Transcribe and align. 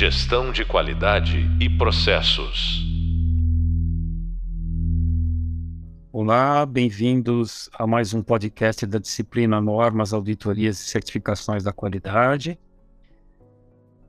Gestão 0.00 0.52
de 0.52 0.64
qualidade 0.64 1.38
e 1.60 1.68
processos. 1.68 2.86
Olá, 6.12 6.64
bem-vindos 6.64 7.68
a 7.74 7.84
mais 7.84 8.14
um 8.14 8.22
podcast 8.22 8.86
da 8.86 9.00
disciplina 9.00 9.60
Normas, 9.60 10.12
Auditorias 10.12 10.78
e 10.78 10.88
Certificações 10.88 11.64
da 11.64 11.72
Qualidade. 11.72 12.56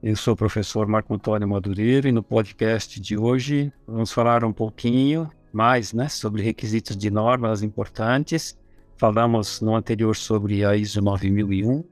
Eu 0.03 0.15
sou 0.15 0.35
o 0.35 0.37
professor 0.37 0.85
Marco 0.85 1.11
Antônio 1.11 1.47
Madureira 1.47 2.07
e 2.07 2.11
no 2.11 2.21
podcast 2.21 3.01
de 3.01 3.17
hoje 3.17 3.73
vamos 3.87 4.11
falar 4.11 4.43
um 4.43 4.53
pouquinho 4.53 5.27
mais 5.51 5.91
né, 5.91 6.07
sobre 6.07 6.43
requisitos 6.43 6.95
de 6.95 7.09
normas 7.09 7.63
importantes. 7.63 8.55
Falamos 8.95 9.59
no 9.59 9.75
anterior 9.75 10.15
sobre 10.15 10.63
a 10.63 10.75
ISO 10.75 11.01
9001 11.01 11.83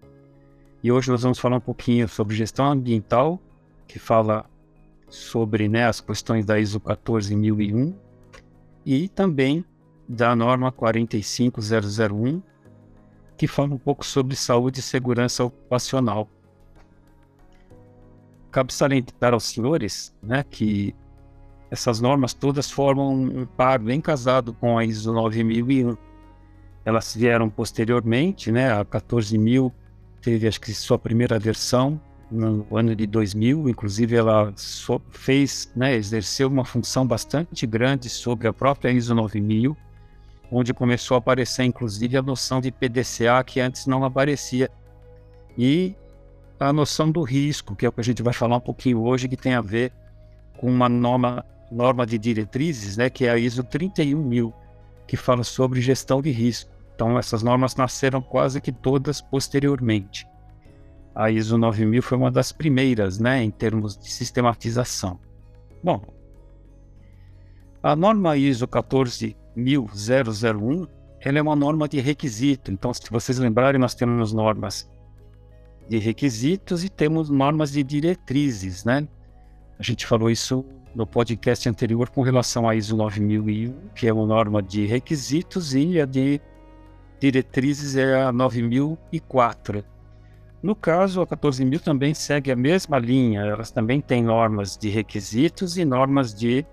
e 0.83 0.91
hoje 0.91 1.09
nós 1.09 1.23
vamos 1.23 1.39
falar 1.39 1.57
um 1.57 1.61
pouquinho 1.61 2.07
sobre 2.07 2.35
gestão 2.35 2.71
ambiental, 2.73 3.41
que 3.87 3.99
fala 3.99 4.45
sobre 5.09 5.67
né, 5.67 5.85
as 5.85 6.01
questões 6.01 6.45
da 6.45 6.59
ISO 6.59 6.79
14001 6.79 7.95
e 8.85 9.07
também 9.09 9.63
da 10.07 10.35
norma 10.35 10.71
45001, 10.71 12.41
que 13.37 13.47
fala 13.47 13.73
um 13.73 13.77
pouco 13.77 14.05
sobre 14.05 14.35
saúde 14.35 14.79
e 14.79 14.83
segurança 14.83 15.43
ocupacional. 15.43 16.29
Cabe 18.51 18.73
salientar 18.73 19.33
aos 19.33 19.43
senhores 19.43 20.15
né, 20.21 20.43
que 20.43 20.95
essas 21.69 21.99
normas 21.99 22.33
todas 22.33 22.71
formam 22.71 23.13
um 23.13 23.45
par 23.45 23.79
bem 23.79 23.99
casado 23.99 24.53
com 24.53 24.77
a 24.77 24.85
ISO 24.85 25.13
9001. 25.13 25.97
Elas 26.85 27.13
vieram 27.13 27.49
posteriormente, 27.49 28.51
né, 28.51 28.71
a 28.71 28.85
14000 28.85 29.73
teve 30.21 30.47
acho 30.47 30.59
que 30.59 30.73
sua 30.73 30.97
primeira 30.97 31.37
versão 31.37 32.01
no 32.29 32.65
ano 32.75 32.95
de 32.95 33.07
2000, 33.07 33.69
inclusive 33.69 34.15
ela 34.15 34.51
so, 34.55 35.01
fez, 35.09 35.71
né, 35.75 35.95
exerceu 35.95 36.47
uma 36.47 36.65
função 36.65 37.05
bastante 37.07 37.65
grande 37.65 38.09
sobre 38.09 38.47
a 38.47 38.53
própria 38.53 38.91
ISO 38.91 39.15
9000, 39.15 39.75
onde 40.51 40.73
começou 40.73 41.15
a 41.15 41.17
aparecer 41.19 41.63
inclusive 41.63 42.17
a 42.17 42.21
noção 42.21 42.59
de 42.59 42.71
PDCA 42.71 43.43
que 43.45 43.59
antes 43.59 43.85
não 43.85 44.03
aparecia. 44.03 44.69
E 45.57 45.95
a 46.59 46.73
noção 46.73 47.09
do 47.09 47.21
risco, 47.21 47.75
que 47.75 47.85
é 47.85 47.89
o 47.89 47.91
que 47.91 48.01
a 48.01 48.03
gente 48.03 48.21
vai 48.21 48.33
falar 48.33 48.57
um 48.57 48.61
pouquinho 48.61 49.01
hoje, 49.01 49.27
que 49.27 49.37
tem 49.37 49.53
a 49.53 49.61
ver 49.61 49.91
com 50.57 50.67
uma 50.67 50.89
norma 50.89 51.45
norma 51.69 52.05
de 52.05 52.17
diretrizes, 52.17 52.95
né, 52.97 53.09
que 53.09 53.25
é 53.25 53.29
a 53.29 53.37
ISO 53.37 53.63
31000, 53.63 54.53
que 55.05 55.17
fala 55.17 55.43
sobre 55.43 55.81
gestão 55.81 56.21
de 56.21 56.31
risco. 56.31 56.71
Então, 56.95 57.17
essas 57.19 57.43
normas 57.43 57.75
nasceram 57.75 58.21
quase 58.21 58.59
que 58.61 58.71
todas 58.71 59.21
posteriormente. 59.21 60.25
A 61.17 61.29
ISO 61.31 61.57
9000 61.57 62.03
foi 62.03 62.15
uma 62.15 62.29
das 62.29 62.51
primeiras, 62.51 63.17
né, 63.17 63.43
em 63.43 63.49
termos 63.49 63.97
de 63.97 64.07
sistematização. 64.07 65.19
Bom, 65.83 65.99
a 67.81 67.95
norma 67.95 68.37
ISO 68.37 68.67
14001, 68.67 70.87
ela 71.19 71.39
é 71.39 71.41
uma 71.41 71.55
norma 71.55 71.87
de 71.87 71.99
requisito. 71.99 72.71
Então, 72.71 72.93
se 72.93 73.01
vocês 73.09 73.39
lembrarem, 73.39 73.81
nós 73.81 73.95
temos 73.95 74.31
normas 74.31 74.87
de 75.89 75.97
requisitos 75.97 76.83
e 76.83 76.89
temos 76.89 77.31
normas 77.31 77.71
de 77.71 77.81
diretrizes, 77.81 78.85
né? 78.85 79.07
A 79.79 79.83
gente 79.83 80.05
falou 80.05 80.29
isso 80.29 80.63
no 80.93 81.07
podcast 81.07 81.67
anterior 81.67 82.11
com 82.11 82.21
relação 82.21 82.69
à 82.69 82.75
ISO 82.75 82.95
9001, 82.95 83.73
que 83.95 84.07
é 84.07 84.13
uma 84.13 84.27
norma 84.27 84.61
de 84.61 84.85
requisitos, 84.85 85.73
e 85.73 85.99
a 85.99 86.05
de 86.05 86.39
diretrizes 87.19 87.95
é 87.95 88.21
a 88.21 88.31
9004. 88.31 89.96
No 90.61 90.75
caso, 90.75 91.21
a 91.21 91.27
14000 91.27 91.79
também 91.79 92.13
segue 92.13 92.51
a 92.51 92.55
mesma 92.55 92.97
linha, 92.97 93.41
elas 93.41 93.69
também 93.69 94.01
têm 94.01 94.23
normas 94.23 94.75
de 94.75 94.89
requisitos 94.89 95.77
e 95.77 95.85
normas 95.85 96.33
de 96.33 96.65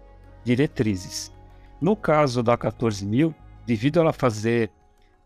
diretrizes. 0.42 1.32
No 1.80 1.94
caso 1.94 2.42
da 2.42 2.56
14000, 2.56 3.34
devido 3.66 3.98
a 3.98 4.00
ela 4.02 4.12
fazer 4.12 4.70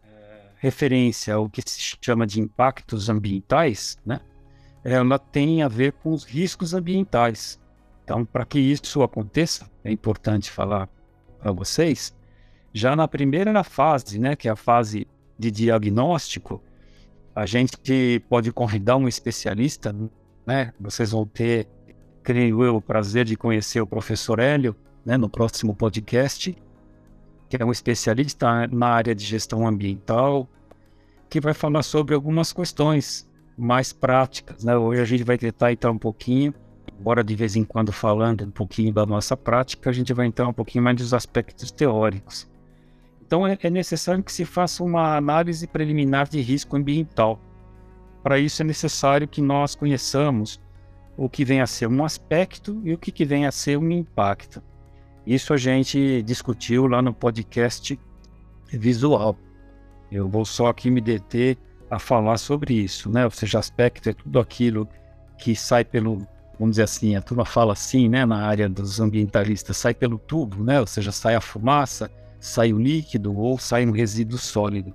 é, 0.02 0.40
referência 0.56 1.34
ao 1.34 1.48
que 1.48 1.62
se 1.64 1.96
chama 2.02 2.26
de 2.26 2.40
impactos 2.40 3.08
ambientais, 3.08 3.96
né, 4.04 4.20
ela 4.82 5.18
tem 5.18 5.62
a 5.62 5.68
ver 5.68 5.92
com 5.92 6.12
os 6.12 6.24
riscos 6.24 6.74
ambientais. 6.74 7.60
Então, 8.02 8.24
para 8.24 8.44
que 8.44 8.58
isso 8.58 9.02
aconteça, 9.02 9.70
é 9.84 9.92
importante 9.92 10.50
falar 10.50 10.88
para 11.38 11.52
vocês, 11.52 12.12
já 12.72 12.96
na 12.96 13.06
primeira 13.06 13.62
fase, 13.62 14.18
né, 14.18 14.34
que 14.34 14.48
é 14.48 14.50
a 14.50 14.56
fase 14.56 15.06
de 15.38 15.50
diagnóstico, 15.50 16.62
a 17.38 17.46
gente 17.46 18.20
pode 18.28 18.50
convidar 18.52 18.96
um 18.96 19.06
especialista, 19.06 19.94
né? 20.44 20.72
Vocês 20.80 21.12
vão 21.12 21.24
ter, 21.24 21.68
creio 22.20 22.64
eu, 22.64 22.76
o 22.76 22.82
prazer 22.82 23.24
de 23.24 23.36
conhecer 23.36 23.80
o 23.80 23.86
professor 23.86 24.40
Hélio, 24.40 24.74
né, 25.06 25.16
no 25.16 25.28
próximo 25.28 25.72
podcast, 25.72 26.56
que 27.48 27.56
é 27.56 27.64
um 27.64 27.70
especialista 27.70 28.66
na 28.66 28.88
área 28.88 29.14
de 29.14 29.24
gestão 29.24 29.68
ambiental, 29.68 30.48
que 31.30 31.40
vai 31.40 31.54
falar 31.54 31.84
sobre 31.84 32.12
algumas 32.12 32.52
questões 32.52 33.30
mais 33.56 33.92
práticas, 33.92 34.64
né? 34.64 34.76
Hoje 34.76 35.00
a 35.00 35.04
gente 35.04 35.22
vai 35.22 35.38
tentar 35.38 35.70
entrar 35.72 35.92
um 35.92 35.98
pouquinho 35.98 36.52
embora 36.98 37.22
de 37.22 37.36
vez 37.36 37.54
em 37.54 37.62
quando 37.62 37.92
falando 37.92 38.44
um 38.44 38.50
pouquinho 38.50 38.92
da 38.92 39.06
nossa 39.06 39.36
prática, 39.36 39.88
a 39.88 39.92
gente 39.92 40.12
vai 40.12 40.26
entrar 40.26 40.48
um 40.48 40.52
pouquinho 40.52 40.82
mais 40.82 40.96
nos 40.98 41.14
aspectos 41.14 41.70
teóricos. 41.70 42.48
Então 43.28 43.46
é, 43.46 43.58
é 43.62 43.68
necessário 43.68 44.24
que 44.24 44.32
se 44.32 44.46
faça 44.46 44.82
uma 44.82 45.14
análise 45.14 45.66
preliminar 45.66 46.26
de 46.26 46.40
risco 46.40 46.74
ambiental. 46.76 47.38
Para 48.22 48.38
isso 48.38 48.62
é 48.62 48.64
necessário 48.64 49.28
que 49.28 49.42
nós 49.42 49.74
conheçamos 49.74 50.58
o 51.14 51.28
que 51.28 51.44
vem 51.44 51.60
a 51.60 51.66
ser 51.66 51.88
um 51.88 52.02
aspecto 52.02 52.80
e 52.82 52.94
o 52.94 52.96
que 52.96 53.26
vem 53.26 53.44
a 53.44 53.52
ser 53.52 53.76
um 53.76 53.90
impacto. 53.90 54.62
Isso 55.26 55.52
a 55.52 55.58
gente 55.58 56.22
discutiu 56.22 56.86
lá 56.86 57.02
no 57.02 57.12
podcast 57.12 58.00
visual. 58.72 59.36
Eu 60.10 60.26
vou 60.26 60.46
só 60.46 60.68
aqui 60.68 60.90
me 60.90 61.02
deter 61.02 61.58
a 61.90 61.98
falar 61.98 62.38
sobre 62.38 62.72
isso, 62.72 63.10
né? 63.10 63.26
Ou 63.26 63.30
seja, 63.30 63.58
aspecto 63.58 64.08
é 64.08 64.14
tudo 64.14 64.40
aquilo 64.40 64.88
que 65.36 65.54
sai 65.54 65.84
pelo 65.84 66.26
vamos 66.58 66.72
dizer 66.72 66.84
assim, 66.84 67.14
a 67.14 67.22
turma 67.22 67.44
fala 67.44 67.72
assim, 67.74 68.08
né, 68.08 68.26
na 68.26 68.44
área 68.44 68.68
dos 68.68 68.98
ambientalistas, 68.98 69.76
sai 69.76 69.94
pelo 69.94 70.18
tubo, 70.18 70.64
né, 70.64 70.80
ou 70.80 70.88
seja, 70.88 71.12
sai 71.12 71.36
a 71.36 71.40
fumaça, 71.40 72.10
sai 72.40 72.72
o 72.72 72.78
líquido 72.78 73.36
ou 73.36 73.58
sai 73.58 73.86
um 73.86 73.90
resíduo 73.90 74.38
sólido. 74.38 74.94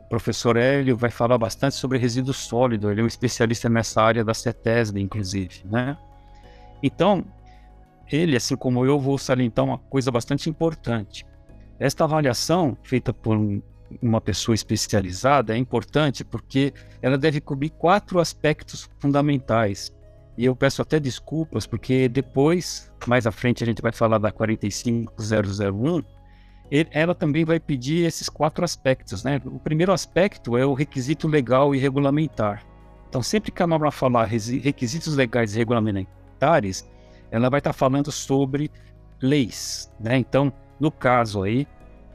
O 0.00 0.08
professor 0.08 0.56
Hélio 0.56 0.96
vai 0.96 1.10
falar 1.10 1.38
bastante 1.38 1.76
sobre 1.76 1.98
resíduo 1.98 2.34
sólido, 2.34 2.90
ele 2.90 3.00
é 3.00 3.04
um 3.04 3.06
especialista 3.06 3.68
nessa 3.68 4.02
área 4.02 4.24
da 4.24 4.34
CETESB, 4.34 5.00
inclusive, 5.00 5.62
né. 5.64 5.96
Então, 6.82 7.24
ele, 8.10 8.36
assim 8.36 8.56
como 8.56 8.84
eu, 8.84 8.98
vou 8.98 9.18
salientar 9.18 9.64
uma 9.64 9.78
coisa 9.78 10.10
bastante 10.10 10.50
importante. 10.50 11.24
Esta 11.78 12.04
avaliação, 12.04 12.76
feita 12.82 13.12
por 13.12 13.36
um, 13.36 13.62
uma 14.02 14.20
pessoa 14.20 14.54
especializada, 14.54 15.54
é 15.54 15.58
importante 15.58 16.24
porque 16.24 16.74
ela 17.00 17.16
deve 17.16 17.40
cobrir 17.40 17.70
quatro 17.70 18.18
aspectos 18.18 18.88
fundamentais 18.98 19.92
e 20.40 20.44
eu 20.46 20.56
peço 20.56 20.80
até 20.80 20.98
desculpas, 20.98 21.66
porque 21.66 22.08
depois, 22.08 22.90
mais 23.06 23.26
à 23.26 23.30
frente, 23.30 23.62
a 23.62 23.66
gente 23.66 23.82
vai 23.82 23.92
falar 23.92 24.16
da 24.16 24.32
45001. 24.32 26.02
Ela 26.70 27.14
também 27.14 27.44
vai 27.44 27.58
pedir 27.58 28.06
esses 28.06 28.28
quatro 28.28 28.64
aspectos, 28.64 29.24
né? 29.24 29.40
O 29.44 29.58
primeiro 29.58 29.92
aspecto 29.92 30.56
é 30.56 30.64
o 30.64 30.72
requisito 30.72 31.26
legal 31.26 31.74
e 31.74 31.78
regulamentar. 31.78 32.64
Então, 33.08 33.22
sempre 33.22 33.50
que 33.50 33.60
a 33.60 33.66
norma 33.66 33.90
falar 33.90 34.26
requisitos 34.26 35.16
legais 35.16 35.54
e 35.54 35.58
regulamentares, 35.58 36.88
ela 37.28 37.50
vai 37.50 37.58
estar 37.58 37.72
falando 37.72 38.12
sobre 38.12 38.70
leis, 39.20 39.90
né? 39.98 40.16
Então, 40.16 40.52
no 40.78 40.92
caso 40.92 41.42
aí, 41.42 41.66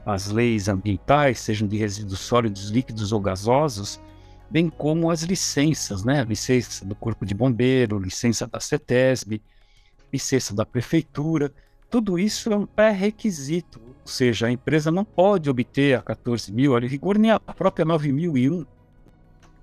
as 0.06 0.30
leis 0.30 0.68
ambientais, 0.68 1.40
sejam 1.40 1.68
de 1.68 1.76
resíduos 1.76 2.20
sólidos, 2.20 2.70
líquidos 2.70 3.12
ou 3.12 3.20
gasosos, 3.20 4.00
bem 4.50 4.70
como 4.70 5.10
as 5.10 5.22
licenças, 5.22 6.02
né? 6.02 6.24
Licença 6.24 6.84
do 6.84 6.94
Corpo 6.94 7.26
de 7.26 7.34
Bombeiro, 7.34 7.98
licença 7.98 8.46
da 8.46 8.58
CETESB, 8.58 9.42
licença 10.10 10.54
da 10.54 10.64
Prefeitura. 10.64 11.52
Tudo 11.90 12.18
isso 12.18 12.52
é 12.52 12.56
um 12.56 12.64
pré-requisito, 12.66 13.80
ou 14.06 14.08
seja, 14.08 14.46
a 14.46 14.50
empresa 14.52 14.88
não 14.92 15.04
pode 15.04 15.50
obter 15.50 15.98
a 15.98 16.00
14 16.00 16.52
mil, 16.52 16.76
a 16.76 16.78
rigor 16.78 17.18
nem 17.18 17.32
a 17.32 17.40
própria 17.40 17.84
9001 17.84 18.64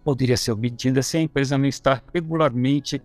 poderia 0.04 0.36
ser 0.36 0.52
obtida 0.52 1.02
se 1.02 1.16
a 1.16 1.22
empresa 1.22 1.58
não 1.58 1.66
estar 1.66 2.04
regularmente 2.14 3.02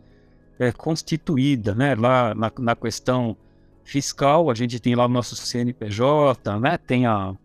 é, 0.58 0.72
constituída, 0.72 1.76
né? 1.76 1.94
Lá 1.94 2.34
na, 2.34 2.50
na 2.58 2.74
questão 2.74 3.36
fiscal, 3.84 4.50
a 4.50 4.54
gente 4.54 4.80
tem 4.80 4.96
lá 4.96 5.04
o 5.04 5.08
nosso 5.08 5.36
CNPJ, 5.36 6.58
né? 6.58 6.76
Tem 6.76 7.06
a 7.06 7.36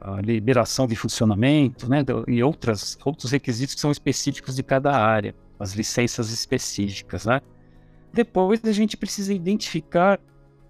a 0.00 0.18
liberação 0.22 0.86
de 0.86 0.96
funcionamento, 0.96 1.86
né, 1.86 2.02
e 2.26 2.42
outras, 2.42 2.96
outros 3.04 3.32
requisitos 3.32 3.74
que 3.74 3.80
são 3.82 3.90
específicos 3.90 4.56
de 4.56 4.62
cada 4.62 4.96
área, 4.96 5.34
as 5.58 5.74
licenças 5.74 6.30
específicas, 6.30 7.26
né. 7.26 7.42
Depois 8.10 8.64
a 8.64 8.72
gente 8.72 8.96
precisa 8.96 9.34
identificar 9.34 10.18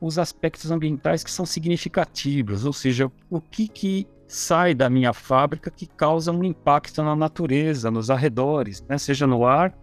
os 0.00 0.18
aspectos 0.18 0.70
ambientais 0.70 1.22
que 1.22 1.30
são 1.30 1.44
significativos, 1.44 2.64
ou 2.64 2.72
seja, 2.72 3.10
o 3.28 3.40
que, 3.40 3.68
que 3.68 4.06
sai 4.26 4.74
da 4.74 4.88
minha 4.88 5.12
fábrica 5.12 5.70
que 5.70 5.86
causa 5.86 6.32
um 6.32 6.42
impacto 6.44 7.02
na 7.02 7.14
natureza, 7.14 7.90
nos 7.90 8.10
arredores, 8.10 8.82
né, 8.88 8.96
seja 8.96 9.26
no 9.26 9.44
ar 9.44 9.74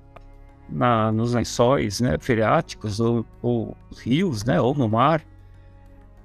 na, 0.69 1.11
nos 1.11 1.33
lençóis 1.33 2.01
né, 2.01 2.17
ou, 2.99 3.25
ou 3.41 3.77
rios, 3.97 4.43
né, 4.43 4.59
ou 4.59 4.73
no 4.73 4.89
mar, 4.89 5.23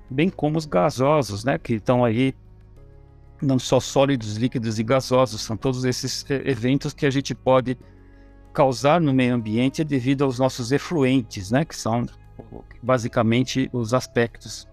bem 0.08 0.30
como 0.30 0.56
os 0.56 0.66
gasosos, 0.66 1.44
né, 1.44 1.58
que 1.58 1.74
estão 1.74 2.04
aí 2.04 2.34
não 3.40 3.58
só 3.58 3.80
sólidos, 3.80 4.36
líquidos 4.36 4.78
e 4.78 4.84
gasosos, 4.84 5.42
são 5.42 5.56
todos 5.56 5.84
esses 5.84 6.24
eventos 6.30 6.92
que 6.94 7.04
a 7.04 7.10
gente 7.10 7.34
pode 7.34 7.76
causar 8.54 9.00
no 9.00 9.12
meio 9.12 9.34
ambiente 9.34 9.82
devido 9.82 10.22
aos 10.22 10.38
nossos 10.38 10.70
efluentes, 10.70 11.50
né, 11.50 11.64
que 11.64 11.74
são 11.74 12.06
basicamente 12.82 13.68
os 13.72 13.94
aspectos 13.94 14.68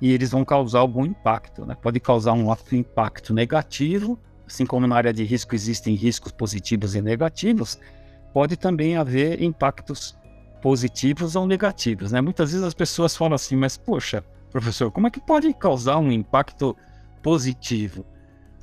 e 0.00 0.12
eles 0.12 0.30
vão 0.30 0.44
causar 0.44 0.80
algum 0.80 1.04
impacto, 1.06 1.64
né? 1.64 1.74
Pode 1.80 1.98
causar 2.00 2.32
um 2.32 2.54
impacto 2.72 3.32
negativo, 3.32 4.18
assim 4.46 4.66
como 4.66 4.86
na 4.86 4.96
área 4.96 5.12
de 5.12 5.24
risco 5.24 5.54
existem 5.54 5.94
riscos 5.94 6.32
positivos 6.32 6.94
e 6.94 7.00
negativos, 7.00 7.78
pode 8.32 8.56
também 8.56 8.96
haver 8.96 9.42
impactos 9.42 10.16
positivos 10.60 11.36
ou 11.36 11.46
negativos, 11.46 12.12
né? 12.12 12.20
Muitas 12.20 12.52
vezes 12.52 12.66
as 12.66 12.74
pessoas 12.74 13.16
falam 13.16 13.34
assim, 13.34 13.56
mas 13.56 13.76
poxa, 13.76 14.22
professor, 14.50 14.90
como 14.90 15.06
é 15.06 15.10
que 15.10 15.20
pode 15.20 15.52
causar 15.54 15.98
um 15.98 16.12
impacto 16.12 16.76
positivo? 17.22 18.04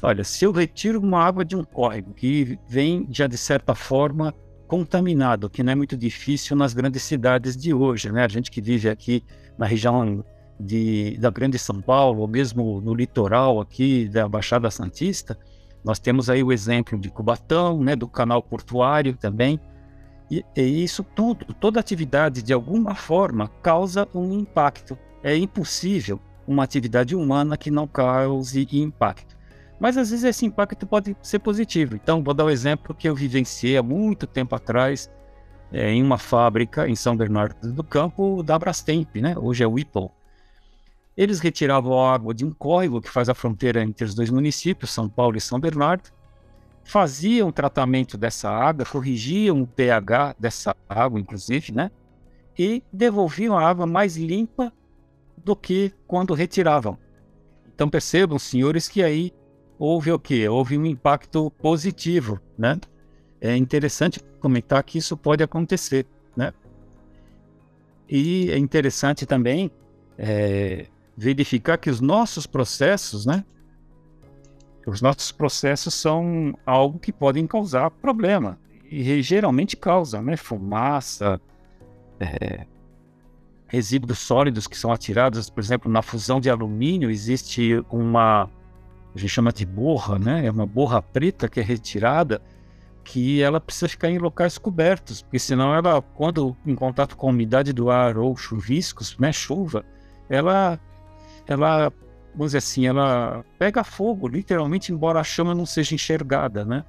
Olha, 0.01 0.23
se 0.23 0.43
eu 0.43 0.51
retiro 0.51 0.99
uma 0.99 1.23
água 1.23 1.45
de 1.45 1.55
um 1.55 1.63
córrego 1.63 2.13
que 2.13 2.59
vem 2.67 3.07
já 3.09 3.25
de 3.25 3.37
certa 3.37 3.73
forma 3.73 4.33
contaminado, 4.73 5.51
que 5.51 5.61
não 5.61 5.71
é 5.71 5.75
muito 5.75 5.95
difícil 5.95 6.57
nas 6.57 6.73
grandes 6.73 7.03
cidades 7.03 7.55
de 7.55 7.71
hoje, 7.71 8.11
né? 8.11 8.25
A 8.25 8.27
gente 8.27 8.49
que 8.49 8.59
vive 8.59 8.89
aqui 8.89 9.23
na 9.55 9.67
região 9.67 10.25
de, 10.59 11.15
da 11.19 11.29
Grande 11.29 11.59
São 11.59 11.79
Paulo, 11.79 12.21
ou 12.21 12.27
mesmo 12.27 12.81
no 12.81 12.91
litoral 12.95 13.61
aqui 13.61 14.09
da 14.09 14.27
Baixada 14.27 14.71
Santista, 14.71 15.37
nós 15.85 15.99
temos 15.99 16.27
aí 16.27 16.41
o 16.41 16.51
exemplo 16.51 16.97
de 16.97 17.11
Cubatão, 17.11 17.83
né, 17.83 17.95
do 17.95 18.07
canal 18.07 18.41
portuário 18.41 19.15
também, 19.15 19.59
e, 20.31 20.43
e 20.57 20.83
isso 20.83 21.03
tudo, 21.03 21.45
toda 21.53 21.79
atividade 21.79 22.41
de 22.41 22.51
alguma 22.51 22.95
forma 22.95 23.47
causa 23.61 24.07
um 24.11 24.33
impacto. 24.33 24.97
É 25.21 25.37
impossível 25.37 26.19
uma 26.47 26.63
atividade 26.63 27.15
humana 27.15 27.55
que 27.57 27.69
não 27.69 27.85
cause 27.85 28.67
impacto. 28.71 29.32
Mas 29.79 29.97
às 29.97 30.11
vezes 30.11 30.23
esse 30.23 30.45
impacto 30.45 30.85
pode 30.85 31.15
ser 31.21 31.39
positivo. 31.39 31.95
Então, 31.95 32.23
vou 32.23 32.33
dar 32.33 32.45
um 32.45 32.49
exemplo 32.49 32.95
que 32.95 33.07
eu 33.07 33.15
vivenciei 33.15 33.77
há 33.77 33.83
muito 33.83 34.25
tempo 34.25 34.55
atrás 34.55 35.09
é, 35.71 35.91
em 35.91 36.03
uma 36.03 36.17
fábrica 36.17 36.87
em 36.87 36.95
São 36.95 37.17
Bernardo 37.17 37.73
do 37.73 37.83
Campo 37.83 38.43
da 38.43 38.57
Brastemp, 38.57 39.15
né? 39.15 39.35
hoje 39.37 39.63
é 39.63 39.67
Whipple. 39.67 40.09
Eles 41.17 41.39
retiravam 41.39 41.99
a 41.99 42.13
água 42.13 42.33
de 42.33 42.45
um 42.45 42.51
córrego 42.51 43.01
que 43.01 43.09
faz 43.09 43.29
a 43.29 43.33
fronteira 43.33 43.83
entre 43.83 44.05
os 44.05 44.13
dois 44.13 44.29
municípios, 44.29 44.91
São 44.91 45.09
Paulo 45.09 45.37
e 45.37 45.41
São 45.41 45.59
Bernardo, 45.59 46.09
faziam 46.83 47.51
tratamento 47.51 48.17
dessa 48.17 48.49
água, 48.49 48.85
corrigiam 48.85 49.61
o 49.61 49.67
pH 49.67 50.35
dessa 50.39 50.75
água, 50.87 51.19
inclusive, 51.19 51.71
né? 51.71 51.91
E 52.57 52.83
devolviam 52.91 53.57
a 53.57 53.67
água 53.67 53.85
mais 53.85 54.17
limpa 54.17 54.71
do 55.37 55.55
que 55.55 55.93
quando 56.07 56.33
retiravam. 56.33 56.97
Então 57.73 57.89
percebam, 57.89 58.37
senhores, 58.37 58.87
que 58.87 59.03
aí 59.03 59.33
houve 59.83 60.13
o 60.13 60.17
quê? 60.17 60.47
Houve 60.47 60.77
um 60.77 60.85
impacto 60.85 61.51
positivo, 61.51 62.39
né? 62.57 62.79
É 63.41 63.57
interessante 63.57 64.21
comentar 64.39 64.81
que 64.81 64.97
isso 64.97 65.17
pode 65.17 65.43
acontecer, 65.43 66.07
né? 66.37 66.53
E 68.07 68.49
é 68.49 68.57
interessante 68.57 69.25
também 69.25 69.69
é, 70.17 70.87
verificar 71.17 71.77
que 71.77 71.89
os 71.89 71.99
nossos 71.99 72.47
processos, 72.47 73.25
né? 73.25 73.43
Os 74.87 75.01
nossos 75.01 75.33
processos 75.33 75.93
são 75.93 76.57
algo 76.65 76.97
que 76.97 77.11
podem 77.11 77.45
causar 77.45 77.91
problema. 77.91 78.57
E 78.89 79.21
geralmente 79.21 79.75
causa, 79.75 80.21
né? 80.21 80.37
Fumaça, 80.37 81.41
é, 82.21 82.65
resíduos 83.67 84.19
sólidos 84.19 84.65
que 84.65 84.77
são 84.77 84.93
atirados, 84.93 85.49
por 85.49 85.59
exemplo, 85.59 85.91
na 85.91 86.01
fusão 86.01 86.39
de 86.39 86.49
alumínio 86.49 87.09
existe 87.09 87.83
uma, 87.91 88.49
a 89.15 89.19
gente 89.19 89.29
chama 89.29 89.51
de 89.51 89.65
borra, 89.65 90.17
né? 90.17 90.45
É 90.45 90.51
uma 90.51 90.65
borra 90.65 91.01
preta 91.01 91.47
que 91.47 91.59
é 91.59 91.63
retirada, 91.63 92.41
que 93.03 93.41
ela 93.41 93.59
precisa 93.59 93.87
ficar 93.87 94.09
em 94.09 94.17
locais 94.17 94.57
cobertos, 94.57 95.21
porque 95.21 95.39
senão 95.39 95.73
ela, 95.75 96.01
quando 96.01 96.55
em 96.65 96.73
contato 96.73 97.15
com 97.15 97.27
a 97.27 97.29
umidade 97.29 97.73
do 97.73 97.89
ar 97.89 98.17
ou 98.17 98.35
chuviscos, 98.35 99.17
né, 99.17 99.31
chuva, 99.31 99.85
ela 100.29 100.79
ela, 101.45 101.91
vamos 102.31 102.47
dizer 102.47 102.59
assim, 102.59 102.87
ela 102.87 103.43
pega 103.59 103.83
fogo, 103.83 104.27
literalmente, 104.27 104.91
embora 104.91 105.19
a 105.19 105.23
chama 105.23 105.53
não 105.53 105.65
seja 105.65 105.93
enxergada, 105.93 106.63
né? 106.63 106.85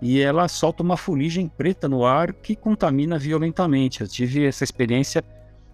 E 0.00 0.20
ela 0.20 0.46
solta 0.46 0.82
uma 0.82 0.96
fuligem 0.96 1.48
preta 1.48 1.88
no 1.88 2.04
ar 2.04 2.32
que 2.32 2.54
contamina 2.54 3.18
violentamente. 3.18 4.02
Eu 4.02 4.08
tive 4.08 4.46
essa 4.46 4.62
experiência 4.62 5.24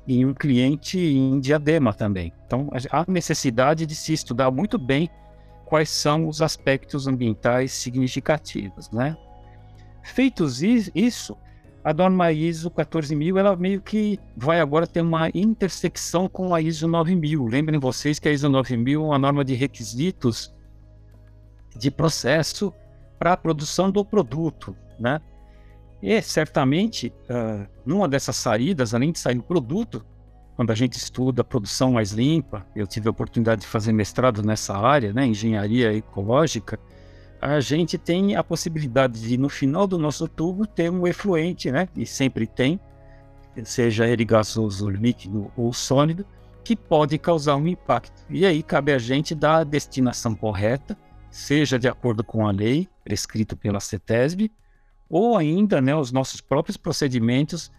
em 0.07 0.25
um 0.25 0.33
cliente 0.33 0.99
em 0.99 1.39
Diadema 1.41 1.93
também. 1.93 2.33
Então, 2.47 2.71
há 2.91 3.05
necessidade 3.09 3.85
de 3.85 3.95
se 3.95 4.13
estudar 4.13 4.51
muito 4.51 4.79
bem 4.79 5.11
quais 5.73 5.89
são 5.89 6.29
os 6.29 6.43
aspectos 6.43 7.07
ambientais 7.07 7.73
significativos, 7.73 8.91
né? 8.91 9.17
Feitos 10.05 10.63
isso, 10.63 11.35
a 11.83 11.95
norma 11.95 12.31
ISO 12.31 12.71
14000 12.71 13.39
ela 13.39 13.57
meio 13.57 13.81
que 13.81 14.21
vai 14.37 14.61
agora 14.61 14.87
ter 14.87 15.01
uma 15.01 15.31
intersecção 15.33 16.29
com 16.29 16.55
a 16.55 16.61
ISO 16.61 16.87
9000. 16.87 17.47
Lembrem 17.47 17.81
vocês 17.81 18.19
que 18.19 18.29
a 18.29 18.33
ISO 18.33 18.51
9000 18.51 19.01
é 19.01 19.07
uma 19.07 19.19
norma 19.19 19.43
de 19.43 19.55
requisitos 19.55 20.55
de 21.75 21.91
processo 21.91 22.71
para 23.19 23.33
a 23.33 23.37
produção 23.39 23.91
do 23.91 24.05
produto, 24.05 24.77
né? 25.01 25.23
E 26.03 26.21
certamente, 26.21 27.15
uh, 27.31 27.67
numa 27.87 28.07
dessas 28.07 28.37
saídas, 28.37 28.93
além 28.93 29.11
de 29.11 29.19
sair 29.19 29.39
o 29.39 29.43
produto, 29.43 30.05
quando 30.57 30.71
a 30.71 30.75
gente 30.75 30.95
estuda 30.95 31.43
produção 31.43 31.93
mais 31.93 32.13
limpa, 32.13 32.67
eu 32.77 32.87
tive 32.87 33.09
a 33.09 33.11
oportunidade 33.11 33.63
de 33.63 33.67
fazer 33.67 33.93
mestrado 33.93 34.43
nessa 34.43 34.77
área, 34.77 35.13
né, 35.13 35.27
engenharia 35.27 35.93
ecológica, 35.95 36.79
a 37.41 37.59
gente 37.59 37.99
tem 37.99 38.37
a 38.37 38.45
possibilidade 38.45 39.21
de, 39.21 39.37
no 39.37 39.49
final 39.49 39.85
do 39.87 39.99
nosso 39.99 40.29
tubo, 40.29 40.65
ter 40.65 40.89
um 40.89 41.09
efluente, 41.09 41.73
né? 41.73 41.89
E 41.97 42.07
sempre 42.07 42.47
tem, 42.47 42.79
seja 43.65 44.07
ele 44.07 44.25
gasoso, 44.25 44.89
líquido 44.89 45.51
ou 45.57 45.73
sólido, 45.73 46.25
que 46.63 46.77
pode 46.77 47.19
causar 47.19 47.57
um 47.57 47.67
impacto. 47.67 48.25
E 48.31 48.47
aí 48.47 48.63
cabe 48.63 48.93
a 48.93 48.99
gente 48.99 49.35
dar 49.35 49.57
a 49.57 49.65
destinação 49.65 50.37
correta, 50.37 50.97
seja 51.33 51.81
de 51.81 51.89
acordo 51.89 52.23
com 52.23 52.47
a 52.47 52.53
lei 52.53 52.89
prescrito 53.03 53.57
pela 53.57 53.81
CETESB, 53.81 54.49
ou 55.11 55.37
ainda 55.37 55.81
né, 55.81 55.97
os 55.97 56.13
nossos 56.13 56.41
próprios 56.41 56.77
procedimentos, 56.77 57.73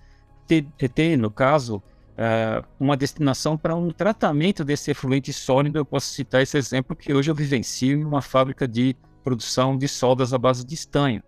ter, 0.45 0.65
ter 0.93 1.17
no 1.17 1.31
caso, 1.31 1.81
uh, 2.13 2.65
uma 2.79 2.95
destinação 2.95 3.57
para 3.57 3.75
um 3.75 3.91
tratamento 3.91 4.63
desse 4.63 4.91
efluente 4.91 5.31
sólido. 5.33 5.77
Eu 5.77 5.85
posso 5.85 6.07
citar 6.07 6.41
esse 6.41 6.57
exemplo 6.57 6.95
que 6.95 7.13
hoje 7.13 7.29
eu 7.29 7.35
vivencio 7.35 7.97
em 7.97 8.03
uma 8.03 8.21
fábrica 8.21 8.67
de 8.67 8.95
produção 9.23 9.77
de 9.77 9.87
soldas 9.87 10.33
à 10.33 10.37
base 10.37 10.65
de 10.65 10.73
estanho. 10.73 11.23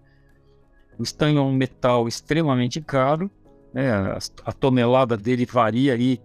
O 0.97 1.03
estanho 1.03 1.39
é 1.39 1.41
um 1.41 1.53
metal 1.53 2.07
extremamente 2.07 2.81
caro, 2.81 3.29
né? 3.73 3.91
a, 3.91 4.17
a 4.45 4.51
tonelada 4.51 5.17
dele 5.17 5.45
varia 5.45 5.93
aí 5.93 6.21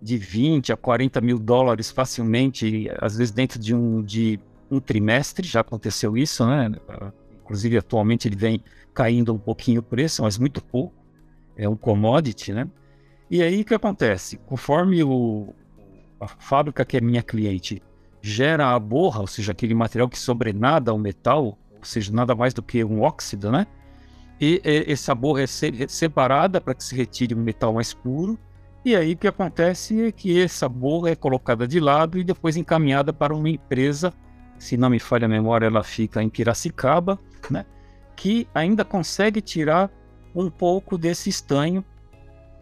de 0.00 0.16
20 0.16 0.72
a 0.72 0.76
40 0.76 1.20
mil 1.20 1.38
dólares 1.38 1.90
facilmente, 1.90 2.88
às 3.00 3.16
vezes 3.16 3.32
dentro 3.32 3.58
de 3.58 3.74
um, 3.74 4.02
de 4.02 4.38
um 4.70 4.80
trimestre, 4.80 5.46
já 5.46 5.60
aconteceu 5.60 6.16
isso, 6.16 6.46
né? 6.46 6.70
Inclusive, 7.42 7.78
atualmente 7.78 8.28
ele 8.28 8.36
vem 8.36 8.62
caindo 8.92 9.32
um 9.32 9.38
pouquinho 9.38 9.80
o 9.80 9.82
preço, 9.82 10.22
mas 10.22 10.38
muito 10.38 10.62
pouco. 10.62 10.94
É 11.56 11.68
um 11.68 11.76
commodity, 11.76 12.52
né? 12.52 12.68
E 13.30 13.42
aí 13.42 13.62
o 13.62 13.64
que 13.64 13.74
acontece? 13.74 14.36
Conforme 14.46 15.02
o, 15.02 15.52
a 16.20 16.28
fábrica 16.28 16.84
que 16.84 16.96
é 16.96 17.00
minha 17.00 17.22
cliente 17.22 17.82
gera 18.22 18.74
a 18.74 18.78
borra, 18.78 19.20
ou 19.20 19.26
seja, 19.26 19.52
aquele 19.52 19.74
material 19.74 20.08
que 20.08 20.18
sobrenada 20.18 20.90
ao 20.90 20.98
metal, 20.98 21.58
ou 21.76 21.84
seja, 21.84 22.12
nada 22.12 22.34
mais 22.34 22.54
do 22.54 22.62
que 22.62 22.82
um 22.84 23.02
óxido, 23.02 23.50
né? 23.50 23.66
E, 24.40 24.60
e 24.64 24.92
essa 24.92 25.14
borra 25.14 25.42
é 25.42 25.46
separada 25.46 26.60
para 26.60 26.74
que 26.74 26.84
se 26.84 26.94
retire 26.94 27.34
um 27.34 27.42
metal 27.42 27.72
mais 27.72 27.94
puro. 27.94 28.38
E 28.84 28.94
aí 28.94 29.14
o 29.14 29.16
que 29.16 29.26
acontece 29.26 30.02
é 30.02 30.12
que 30.12 30.40
essa 30.40 30.68
borra 30.68 31.10
é 31.10 31.16
colocada 31.16 31.66
de 31.66 31.80
lado 31.80 32.18
e 32.18 32.24
depois 32.24 32.56
encaminhada 32.56 33.12
para 33.12 33.34
uma 33.34 33.48
empresa, 33.48 34.12
se 34.58 34.76
não 34.76 34.90
me 34.90 35.00
falha 35.00 35.26
a 35.26 35.28
memória, 35.28 35.66
ela 35.66 35.82
fica 35.82 36.22
em 36.22 36.28
Piracicaba, 36.28 37.18
né? 37.50 37.64
Que 38.14 38.46
ainda 38.54 38.84
consegue 38.84 39.40
tirar 39.40 39.90
um 40.34 40.48
pouco 40.50 40.96
desse 40.96 41.28
estanho 41.28 41.84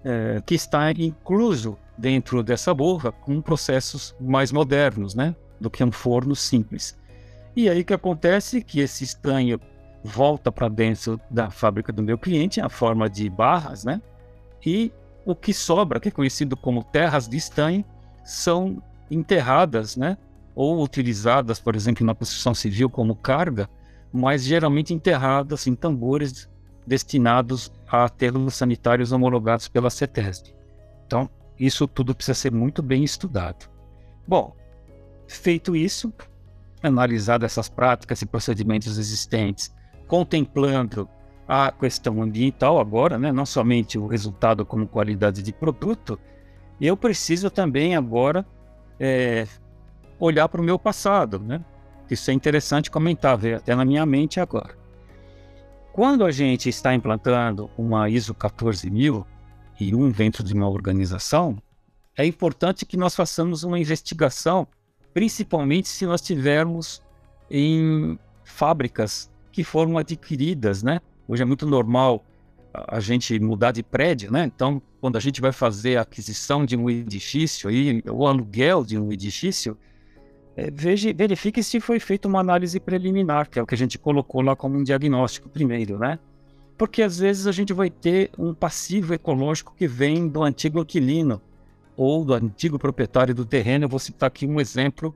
é, 0.05 0.43
que 0.45 0.55
está 0.55 0.91
incluso 0.93 1.79
dentro 1.97 2.43
dessa 2.43 2.75
borra 2.75 3.11
com 3.11 3.41
processos 3.41 4.15
mais 4.21 4.53
modernos, 4.53 5.15
né? 5.15 5.35
do 5.61 5.71
que 5.71 5.83
um 5.83 5.93
forno 5.93 6.37
simples. 6.37 6.97
E 7.57 7.69
aí 7.69 7.85
que 7.85 7.95
acontece? 7.95 8.63
Que 8.63 8.81
esse 8.81 9.05
estanho 9.05 9.61
volta 10.03 10.53
para 10.53 10.69
dentro 10.69 11.19
da 11.31 11.51
fábrica 11.51 11.93
do 11.93 12.03
meu 12.03 12.19
cliente, 12.19 12.61
a 12.61 12.69
forma 12.69 13.09
de 13.09 13.29
barras, 13.31 13.85
né? 13.85 14.03
E 14.65 14.93
o 15.25 15.35
que 15.35 15.55
sobra, 15.55 15.99
que 15.99 16.09
é 16.09 16.13
conhecido 16.13 16.57
como 16.57 16.85
terras 16.85 17.27
de 17.27 17.37
estanho, 17.37 17.85
são 18.23 18.83
enterradas, 19.11 19.97
né? 19.97 20.19
Ou 20.55 20.83
utilizadas, 20.83 21.59
por 21.59 21.75
exemplo, 21.75 22.05
na 22.05 22.15
construção 22.15 22.55
civil 22.55 22.91
como 22.91 23.17
carga, 23.17 23.69
mas 24.13 24.45
geralmente 24.45 24.93
enterradas 24.93 25.67
em 25.67 25.75
tambores 25.75 26.49
destinados 26.87 27.73
a 27.89 28.05
aterros 28.05 28.55
sanitários 28.55 29.13
homologados 29.13 29.69
pela 29.69 29.91
CETESB. 29.91 30.55
Então, 31.07 31.29
isso 31.59 31.87
tudo 31.87 32.15
precisa 32.15 32.35
ser 32.35 32.53
muito 32.53 32.83
bem 32.83 33.05
estudado. 33.05 33.69
Bom, 34.27 34.55
feito 35.27 35.77
isso, 35.77 36.13
analisado 36.83 37.45
essas 37.45 37.69
práticas 37.69 38.21
e 38.23 38.27
procedimentos 38.27 38.99
existentes, 38.99 39.73
contemplando 40.07 41.09
a 41.47 41.71
questão 41.71 42.23
ambiental 42.23 42.79
agora, 42.79 43.19
né, 43.19 43.31
não 43.31 43.45
somente 43.45 43.99
o 43.99 44.07
resultado 44.07 44.65
como 44.65 44.87
qualidade 44.87 45.43
de 45.43 45.53
produto, 45.53 46.19
eu 46.81 46.97
preciso 46.97 47.51
também 47.51 47.95
agora 47.95 48.47
é, 48.99 49.47
olhar 50.19 50.49
para 50.49 50.61
o 50.61 50.65
meu 50.65 50.79
passado, 50.79 51.39
né? 51.39 51.65
Isso 52.11 52.31
é 52.31 52.35
interessante 52.35 52.91
comentar, 52.91 53.37
veio 53.37 53.57
até 53.57 53.75
na 53.75 53.85
minha 53.85 54.05
mente 54.05 54.41
agora. 54.41 54.84
Quando 55.95 56.25
a 56.25 56.33
gente 56.33 56.69
está 56.69 56.93
implantando 56.93 57.71
uma 57.79 58.11
ISO 58.11 58.35
14000 58.35 59.25
e 59.79 59.95
um 59.95 60.11
dentro 60.11 60.43
de 60.43 60.53
uma 60.53 60.69
organização, 60.69 61.57
é 62.17 62.27
importante 62.27 62.85
que 62.85 62.97
nós 62.97 63.15
façamos 63.15 63.63
uma 63.63 63.79
investigação, 63.79 64.67
principalmente 65.13 65.87
se 65.87 66.05
nós 66.05 66.21
tivermos 66.21 67.01
em 67.49 68.19
fábricas 68.43 69.31
que 69.53 69.63
foram 69.63 69.97
adquiridas, 69.97 70.83
né? 70.83 71.01
Hoje 71.29 71.43
é 71.43 71.47
muito 71.47 71.65
normal 71.65 72.25
a 72.73 72.99
gente 72.99 73.39
mudar 73.39 73.71
de 73.71 73.85
prédio, 73.85 74.33
né? 74.33 74.51
Então, 74.53 74.83
quando 75.01 75.15
a 75.15 75.21
gente 75.21 75.41
vai 75.41 75.53
fazer 75.53 75.97
a 75.97 76.01
aquisição 76.01 76.67
de 76.67 76.77
um 76.77 76.91
edifício 76.91 77.71
aí, 77.71 78.03
o 78.11 78.27
aluguel 78.27 78.85
de 78.85 78.99
um 78.99 79.13
edifício, 79.13 79.79
é, 80.57 80.71
veja, 80.71 81.13
verifique 81.13 81.63
se 81.63 81.81
foi 81.81 81.99
feita 81.99 82.29
uma 82.29 82.41
análise 82.41 82.79
preliminar, 82.79 83.49
que 83.49 83.59
é 83.59 83.63
o 83.63 83.67
que 83.67 83.75
a 83.75 83.79
gente 83.79 83.99
colocou 83.99 84.41
lá 84.41 84.55
como 84.55 84.79
um 84.79 84.85
diagnóstico 84.85 85.49
primeiro, 85.49 85.99
né? 85.99 86.19
Porque 86.79 87.03
às 87.03 87.19
vezes 87.19 87.47
a 87.47 87.53
gente 87.53 87.73
vai 87.73 87.91
ter 87.91 88.31
um 88.39 88.55
passivo 88.55 89.15
ecológico 89.15 89.75
que 89.77 89.87
vem 89.87 90.29
do 90.29 90.43
antigo 90.43 90.81
inquilino 90.81 91.41
ou 91.97 92.25
do 92.25 92.35
antigo 92.35 92.79
proprietário 92.79 93.35
do 93.35 93.45
terreno. 93.45 93.85
Eu 93.85 93.89
vou 93.89 93.99
citar 93.99 94.29
aqui 94.29 94.47
um 94.47 94.61
exemplo 94.61 95.15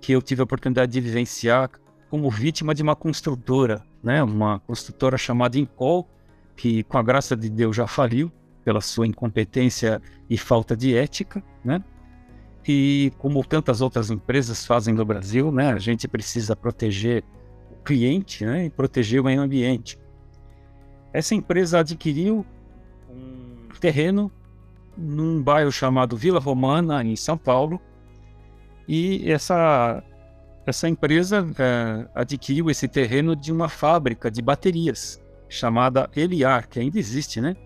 que 0.00 0.12
eu 0.12 0.22
tive 0.22 0.40
a 0.40 0.44
oportunidade 0.44 0.92
de 0.92 1.00
vivenciar 1.00 1.70
como 2.10 2.30
vítima 2.30 2.74
de 2.74 2.82
uma 2.82 2.96
construtora, 2.96 3.82
né? 4.02 4.22
Uma 4.22 4.60
construtora 4.60 5.18
chamada 5.18 5.58
Incol, 5.58 6.08
que 6.56 6.82
com 6.84 6.98
a 6.98 7.02
graça 7.02 7.36
de 7.36 7.50
Deus 7.50 7.76
já 7.76 7.86
faliu 7.86 8.30
pela 8.64 8.80
sua 8.80 9.06
incompetência 9.06 10.00
e 10.28 10.36
falta 10.36 10.76
de 10.76 10.94
ética, 10.94 11.42
né? 11.64 11.82
Que, 12.68 13.14
como 13.16 13.42
tantas 13.42 13.80
outras 13.80 14.10
empresas 14.10 14.66
fazem 14.66 14.92
no 14.92 15.02
Brasil, 15.02 15.50
né, 15.50 15.72
a 15.72 15.78
gente 15.78 16.06
precisa 16.06 16.54
proteger 16.54 17.24
o 17.72 17.82
cliente 17.82 18.44
né, 18.44 18.66
e 18.66 18.68
proteger 18.68 19.22
o 19.22 19.24
meio 19.24 19.40
ambiente. 19.40 19.98
Essa 21.10 21.34
empresa 21.34 21.78
adquiriu 21.78 22.44
um 23.08 23.68
terreno 23.80 24.30
num 24.94 25.42
bairro 25.42 25.72
chamado 25.72 26.14
Vila 26.14 26.38
Romana, 26.38 27.02
em 27.02 27.16
São 27.16 27.38
Paulo, 27.38 27.80
e 28.86 29.32
essa, 29.32 30.04
essa 30.66 30.90
empresa 30.90 31.50
é, 31.58 32.06
adquiriu 32.14 32.68
esse 32.68 32.86
terreno 32.86 33.34
de 33.34 33.50
uma 33.50 33.70
fábrica 33.70 34.30
de 34.30 34.42
baterias 34.42 35.18
chamada 35.48 36.10
Eliar, 36.14 36.68
que 36.68 36.78
ainda 36.78 36.98
existe, 36.98 37.40
né? 37.40 37.56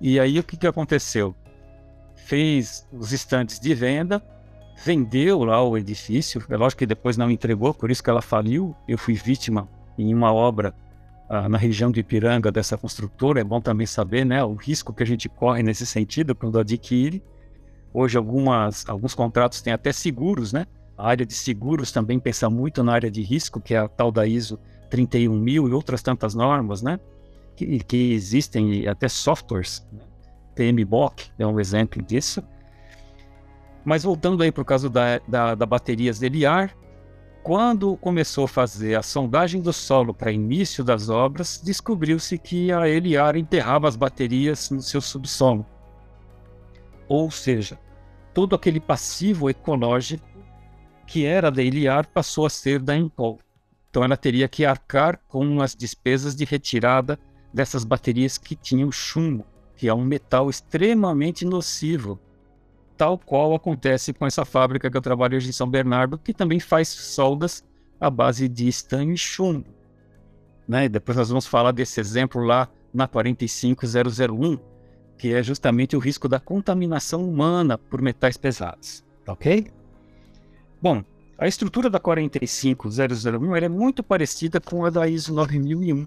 E 0.00 0.20
aí 0.20 0.38
o 0.38 0.44
que, 0.44 0.56
que 0.56 0.66
aconteceu? 0.68 1.34
Fez 2.26 2.84
os 2.92 3.12
estantes 3.12 3.60
de 3.60 3.72
venda, 3.72 4.20
vendeu 4.84 5.44
lá 5.44 5.62
o 5.62 5.78
edifício. 5.78 6.44
É 6.48 6.56
lógico 6.56 6.80
que 6.80 6.86
depois 6.86 7.16
não 7.16 7.30
entregou, 7.30 7.72
por 7.72 7.90
isso 7.90 8.02
que 8.02 8.10
ela 8.10 8.20
faliu. 8.20 8.74
Eu 8.88 8.98
fui 8.98 9.14
vítima 9.14 9.68
em 9.96 10.12
uma 10.12 10.32
obra 10.32 10.74
ah, 11.28 11.48
na 11.48 11.56
região 11.56 11.90
de 11.90 12.00
Ipiranga 12.00 12.50
dessa 12.50 12.76
construtora. 12.76 13.40
É 13.40 13.44
bom 13.44 13.60
também 13.60 13.86
saber 13.86 14.24
né, 14.26 14.42
o 14.42 14.54
risco 14.54 14.92
que 14.92 15.04
a 15.04 15.06
gente 15.06 15.28
corre 15.28 15.62
nesse 15.62 15.86
sentido 15.86 16.34
quando 16.34 16.58
adquire. 16.58 17.22
Hoje 17.94 18.18
algumas, 18.18 18.86
alguns 18.88 19.14
contratos 19.14 19.62
têm 19.62 19.72
até 19.72 19.92
seguros, 19.92 20.52
né? 20.52 20.66
A 20.98 21.08
área 21.08 21.24
de 21.24 21.32
seguros 21.32 21.92
também 21.92 22.18
pensa 22.18 22.50
muito 22.50 22.82
na 22.82 22.92
área 22.92 23.10
de 23.10 23.22
risco, 23.22 23.60
que 23.60 23.72
é 23.72 23.78
a 23.78 23.88
tal 23.88 24.10
da 24.10 24.26
ISO 24.26 24.58
31000 24.90 25.68
e 25.68 25.72
outras 25.72 26.02
tantas 26.02 26.34
normas, 26.34 26.82
né? 26.82 26.98
Que, 27.54 27.78
que 27.78 28.12
existem 28.12 28.86
até 28.88 29.08
softwares 29.08 29.86
né? 29.92 30.00
PMBOK 30.56 31.30
é 31.38 31.46
um 31.46 31.60
exemplo 31.60 32.02
disso. 32.02 32.42
Mas 33.84 34.02
voltando 34.02 34.42
aí 34.42 34.50
para 34.50 34.62
o 34.62 34.64
caso 34.64 34.90
da, 34.90 35.20
da, 35.28 35.54
da 35.54 35.66
baterias 35.66 36.18
de 36.18 36.26
Eliar, 36.26 36.74
quando 37.42 37.96
começou 37.98 38.46
a 38.46 38.48
fazer 38.48 38.96
a 38.96 39.02
sondagem 39.02 39.60
do 39.60 39.72
solo 39.72 40.12
para 40.12 40.32
início 40.32 40.82
das 40.82 41.08
obras, 41.08 41.60
descobriu-se 41.62 42.36
que 42.38 42.72
a 42.72 42.88
Eliar 42.88 43.36
enterrava 43.36 43.86
as 43.86 43.94
baterias 43.94 44.70
no 44.70 44.82
seu 44.82 45.00
subsolo. 45.00 45.64
Ou 47.06 47.30
seja, 47.30 47.78
todo 48.34 48.56
aquele 48.56 48.80
passivo 48.80 49.48
ecológico 49.48 50.26
que 51.06 51.24
era 51.24 51.52
da 51.52 51.62
Eliar 51.62 52.08
passou 52.08 52.46
a 52.46 52.50
ser 52.50 52.80
da 52.80 52.96
Empol. 52.96 53.38
Então 53.88 54.02
ela 54.02 54.16
teria 54.16 54.48
que 54.48 54.64
arcar 54.64 55.20
com 55.28 55.60
as 55.62 55.76
despesas 55.76 56.34
de 56.34 56.44
retirada 56.44 57.16
dessas 57.54 57.84
baterias 57.84 58.36
que 58.36 58.56
tinham 58.56 58.90
chumbo 58.90 59.46
que 59.76 59.88
é 59.88 59.94
um 59.94 60.04
metal 60.04 60.48
extremamente 60.48 61.44
nocivo, 61.44 62.18
tal 62.96 63.18
qual 63.18 63.54
acontece 63.54 64.12
com 64.12 64.26
essa 64.26 64.44
fábrica 64.44 64.90
que 64.90 64.96
eu 64.96 65.02
trabalho 65.02 65.36
hoje 65.36 65.50
em 65.50 65.52
São 65.52 65.68
Bernardo, 65.68 66.18
que 66.18 66.32
também 66.32 66.58
faz 66.58 66.88
soldas 66.88 67.64
à 68.00 68.08
base 68.08 68.48
de 68.48 68.66
estanho 68.66 69.12
e 69.12 69.18
chumbo. 69.18 69.66
Né? 70.66 70.86
E 70.86 70.88
depois 70.88 71.16
nós 71.16 71.28
vamos 71.28 71.46
falar 71.46 71.72
desse 71.72 72.00
exemplo 72.00 72.42
lá 72.42 72.68
na 72.92 73.06
45001, 73.06 74.58
que 75.18 75.32
é 75.32 75.42
justamente 75.42 75.94
o 75.94 75.98
risco 75.98 76.28
da 76.28 76.40
contaminação 76.40 77.28
humana 77.28 77.78
por 77.78 78.00
metais 78.00 78.36
pesados, 78.36 79.04
ok? 79.26 79.66
Bom, 80.80 81.02
a 81.38 81.46
estrutura 81.46 81.90
da 81.90 82.00
45001 82.00 83.56
é 83.56 83.68
muito 83.68 84.02
parecida 84.02 84.60
com 84.60 84.84
a 84.84 84.90
da 84.90 85.06
ISO 85.06 85.34
9001, 85.34 86.06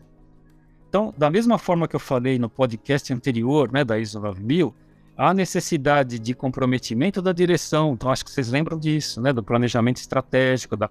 então, 0.90 1.14
da 1.16 1.30
mesma 1.30 1.60
forma 1.60 1.88
que 1.88 1.96
eu 1.96 2.00
falei 2.00 2.40
no 2.40 2.50
podcast 2.50 3.14
anterior, 3.14 3.72
né, 3.72 3.84
da 3.84 4.00
ISO 4.00 4.20
9000, 4.20 4.74
há 5.16 5.36
necessidade 5.36 6.18
de 6.18 6.34
comprometimento 6.34 7.22
da 7.22 7.32
direção. 7.32 7.94
Então, 7.94 8.10
acho 8.10 8.26
que 8.26 8.32
vocês 8.32 8.50
lembram 8.50 8.76
disso, 8.80 9.22
né, 9.22 9.32
do 9.32 9.44
planejamento 9.44 9.98
estratégico, 9.98 10.76
da 10.76 10.90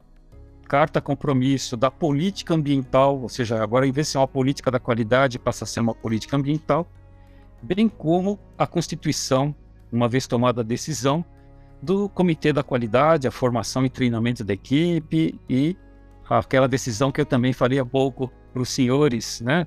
carta 0.68 1.00
compromisso, 1.00 1.76
da 1.76 1.90
política 1.90 2.54
ambiental, 2.54 3.18
ou 3.20 3.28
seja, 3.28 3.60
agora 3.60 3.88
em 3.88 3.90
vez 3.90 4.06
de 4.06 4.12
ser 4.12 4.18
uma 4.18 4.28
política 4.28 4.70
da 4.70 4.78
qualidade, 4.78 5.36
passa 5.36 5.64
a 5.64 5.66
ser 5.66 5.80
uma 5.80 5.94
política 5.94 6.36
ambiental, 6.36 6.86
bem 7.60 7.88
como 7.88 8.38
a 8.56 8.68
constituição, 8.68 9.52
uma 9.90 10.08
vez 10.08 10.28
tomada 10.28 10.60
a 10.60 10.64
decisão, 10.64 11.24
do 11.82 12.08
Comitê 12.08 12.52
da 12.52 12.62
Qualidade, 12.62 13.26
a 13.26 13.32
formação 13.32 13.84
e 13.84 13.90
treinamento 13.90 14.44
da 14.44 14.52
equipe 14.52 15.40
e 15.48 15.76
aquela 16.28 16.68
decisão 16.68 17.10
que 17.10 17.20
eu 17.20 17.26
também 17.26 17.52
falei 17.52 17.80
há 17.80 17.84
pouco 17.84 18.30
para 18.52 18.62
os 18.62 18.68
senhores, 18.68 19.40
né? 19.40 19.66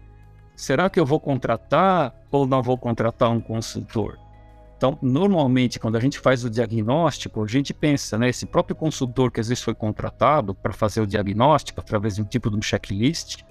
Será 0.61 0.91
que 0.91 0.99
eu 0.99 1.05
vou 1.07 1.19
contratar 1.19 2.13
ou 2.29 2.45
não 2.45 2.61
vou 2.61 2.77
contratar 2.77 3.31
um 3.31 3.41
consultor? 3.41 4.19
Então, 4.77 4.95
normalmente, 5.01 5.79
quando 5.79 5.95
a 5.95 5.99
gente 5.99 6.19
faz 6.19 6.45
o 6.45 6.51
diagnóstico, 6.51 7.43
a 7.43 7.47
gente 7.47 7.73
pensa, 7.73 8.15
né, 8.15 8.29
esse 8.29 8.45
próprio 8.45 8.75
consultor 8.75 9.31
que 9.31 9.39
às 9.39 9.47
vezes 9.47 9.63
foi 9.63 9.73
contratado 9.73 10.53
para 10.53 10.71
fazer 10.71 11.01
o 11.01 11.07
diagnóstico 11.07 11.79
através 11.79 12.15
de 12.15 12.21
um 12.21 12.25
tipo 12.25 12.47
de 12.51 12.57
um 12.57 12.61
checklist, 12.61 13.41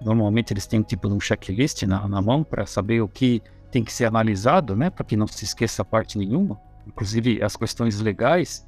normalmente 0.00 0.52
eles 0.52 0.66
têm 0.66 0.80
um 0.80 0.82
tipo 0.82 1.08
de 1.08 1.14
um 1.14 1.20
checklist 1.20 1.84
na, 1.84 2.08
na 2.08 2.20
mão 2.20 2.42
para 2.42 2.66
saber 2.66 3.00
o 3.00 3.08
que 3.08 3.40
tem 3.70 3.84
que 3.84 3.92
ser 3.92 4.06
analisado, 4.06 4.74
né, 4.74 4.90
para 4.90 5.04
que 5.04 5.16
não 5.16 5.28
se 5.28 5.44
esqueça 5.44 5.84
parte 5.84 6.18
nenhuma, 6.18 6.60
inclusive 6.84 7.40
as 7.44 7.54
questões 7.54 8.00
legais, 8.00 8.66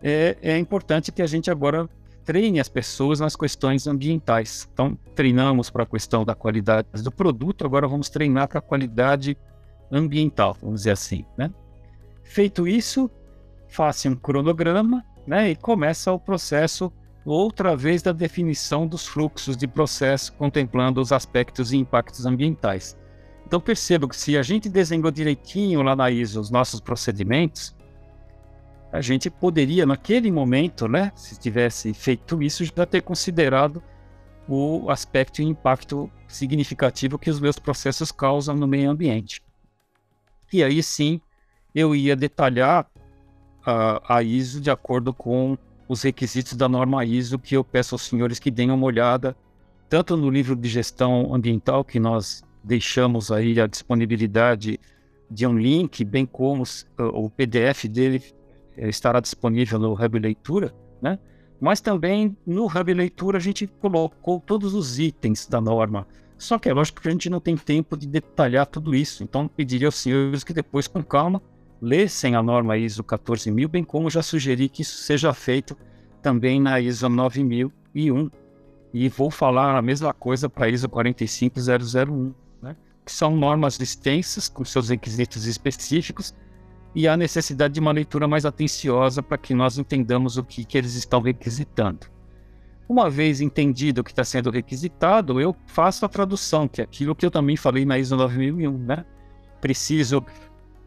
é, 0.00 0.36
é 0.40 0.56
importante 0.56 1.10
que 1.10 1.22
a 1.22 1.26
gente 1.26 1.50
agora 1.50 1.88
treine 2.24 2.60
as 2.60 2.68
pessoas 2.68 3.20
nas 3.20 3.36
questões 3.36 3.86
ambientais. 3.86 4.68
Então, 4.72 4.96
treinamos 5.14 5.70
para 5.70 5.82
a 5.82 5.86
questão 5.86 6.24
da 6.24 6.34
qualidade 6.34 7.02
do 7.02 7.10
produto, 7.10 7.64
agora 7.64 7.86
vamos 7.88 8.08
treinar 8.08 8.48
para 8.48 8.58
a 8.58 8.62
qualidade 8.62 9.36
ambiental, 9.90 10.56
vamos 10.60 10.80
dizer 10.80 10.92
assim, 10.92 11.24
né? 11.36 11.50
Feito 12.22 12.66
isso, 12.66 13.10
faça 13.68 14.08
um 14.08 14.16
cronograma, 14.16 15.04
né, 15.26 15.50
e 15.50 15.56
começa 15.56 16.12
o 16.12 16.18
processo 16.18 16.92
outra 17.24 17.76
vez 17.76 18.02
da 18.02 18.12
definição 18.12 18.86
dos 18.86 19.06
fluxos 19.06 19.56
de 19.56 19.68
processo, 19.68 20.32
contemplando 20.32 21.00
os 21.00 21.12
aspectos 21.12 21.72
e 21.72 21.76
impactos 21.76 22.26
ambientais. 22.26 22.96
Então 23.46 23.60
perceba 23.60 24.08
que 24.08 24.16
se 24.16 24.36
a 24.36 24.42
gente 24.42 24.68
desenhou 24.68 25.10
direitinho 25.10 25.82
lá 25.82 25.94
na 25.94 26.10
ISO 26.10 26.40
os 26.40 26.50
nossos 26.50 26.80
procedimentos, 26.80 27.76
a 28.92 29.00
gente 29.00 29.30
poderia, 29.30 29.86
naquele 29.86 30.30
momento, 30.30 30.86
né, 30.86 31.10
se 31.16 31.40
tivesse 31.40 31.94
feito 31.94 32.42
isso, 32.42 32.62
já 32.62 32.84
ter 32.84 33.00
considerado 33.00 33.82
o 34.46 34.90
aspecto 34.90 35.40
e 35.40 35.46
impacto 35.46 36.10
significativo 36.28 37.18
que 37.18 37.30
os 37.30 37.40
meus 37.40 37.58
processos 37.58 38.12
causam 38.12 38.54
no 38.54 38.66
meio 38.66 38.90
ambiente. 38.90 39.40
E 40.52 40.62
aí 40.62 40.82
sim, 40.82 41.22
eu 41.74 41.96
ia 41.96 42.14
detalhar 42.14 42.86
a, 43.64 44.16
a 44.16 44.22
ISO 44.22 44.60
de 44.60 44.70
acordo 44.70 45.14
com 45.14 45.56
os 45.88 46.02
requisitos 46.02 46.54
da 46.54 46.68
norma 46.68 47.02
ISO 47.02 47.38
que 47.38 47.56
eu 47.56 47.64
peço 47.64 47.94
aos 47.94 48.02
senhores 48.02 48.38
que 48.38 48.50
deem 48.50 48.70
uma 48.70 48.84
olhada. 48.84 49.34
tanto 49.88 50.18
no 50.18 50.28
livro 50.28 50.54
de 50.54 50.68
gestão 50.68 51.34
ambiental 51.34 51.82
que 51.82 51.98
nós 51.98 52.42
deixamos 52.62 53.32
aí 53.32 53.58
a 53.58 53.66
disponibilidade 53.66 54.78
de 55.30 55.46
um 55.46 55.56
link, 55.56 56.04
bem 56.04 56.26
como 56.26 56.62
o 56.98 57.30
PDF 57.30 57.86
dele 57.86 58.22
estará 58.76 59.20
disponível 59.20 59.78
no 59.78 59.92
Hub 59.92 60.18
Leitura, 60.18 60.74
né? 61.00 61.18
Mas 61.60 61.80
também 61.80 62.36
no 62.44 62.66
Hub 62.66 62.92
Leitura 62.92 63.38
a 63.38 63.40
gente 63.40 63.66
colocou 63.66 64.40
todos 64.40 64.74
os 64.74 64.98
itens 64.98 65.46
da 65.46 65.60
norma. 65.60 66.06
Só 66.36 66.58
que 66.58 66.68
é 66.68 66.72
lógico 66.72 67.00
que 67.00 67.06
a 67.06 67.10
gente 67.12 67.30
não 67.30 67.38
tem 67.38 67.56
tempo 67.56 67.96
de 67.96 68.06
detalhar 68.06 68.66
tudo 68.66 68.96
isso. 68.96 69.22
Então 69.22 69.46
pediria 69.46 69.86
aos 69.86 69.94
senhores 69.94 70.42
que 70.42 70.52
depois, 70.52 70.88
com 70.88 71.00
calma, 71.00 71.40
lessem 71.80 72.34
a 72.34 72.42
norma 72.42 72.76
ISO 72.76 73.04
14000, 73.04 73.68
bem 73.68 73.84
como 73.84 74.10
já 74.10 74.22
sugeri 74.22 74.68
que 74.68 74.82
isso 74.82 74.98
seja 74.98 75.32
feito 75.32 75.76
também 76.20 76.60
na 76.60 76.80
ISO 76.80 77.08
9001. 77.08 78.28
E 78.92 79.08
vou 79.08 79.30
falar 79.30 79.78
a 79.78 79.82
mesma 79.82 80.12
coisa 80.12 80.48
para 80.48 80.66
a 80.66 80.68
ISO 80.68 80.88
45001, 80.88 82.34
né? 82.60 82.76
que 83.04 83.12
são 83.12 83.36
normas 83.36 83.78
extensas, 83.78 84.48
com 84.48 84.64
seus 84.64 84.88
requisitos 84.88 85.46
específicos, 85.46 86.34
e 86.94 87.08
a 87.08 87.16
necessidade 87.16 87.74
de 87.74 87.80
uma 87.80 87.92
leitura 87.92 88.28
mais 88.28 88.44
atenciosa 88.44 89.22
para 89.22 89.38
que 89.38 89.54
nós 89.54 89.78
entendamos 89.78 90.36
o 90.36 90.44
que, 90.44 90.64
que 90.64 90.76
eles 90.76 90.94
estão 90.94 91.20
requisitando. 91.20 92.06
Uma 92.88 93.08
vez 93.08 93.40
entendido 93.40 94.00
o 94.00 94.04
que 94.04 94.10
está 94.10 94.24
sendo 94.24 94.50
requisitado, 94.50 95.40
eu 95.40 95.56
faço 95.66 96.04
a 96.04 96.08
tradução, 96.08 96.68
que 96.68 96.80
é 96.80 96.84
aquilo 96.84 97.14
que 97.14 97.24
eu 97.24 97.30
também 97.30 97.56
falei 97.56 97.84
na 97.84 97.98
ISO 97.98 98.16
9001, 98.16 98.76
né? 98.76 99.04
Preciso 99.60 100.24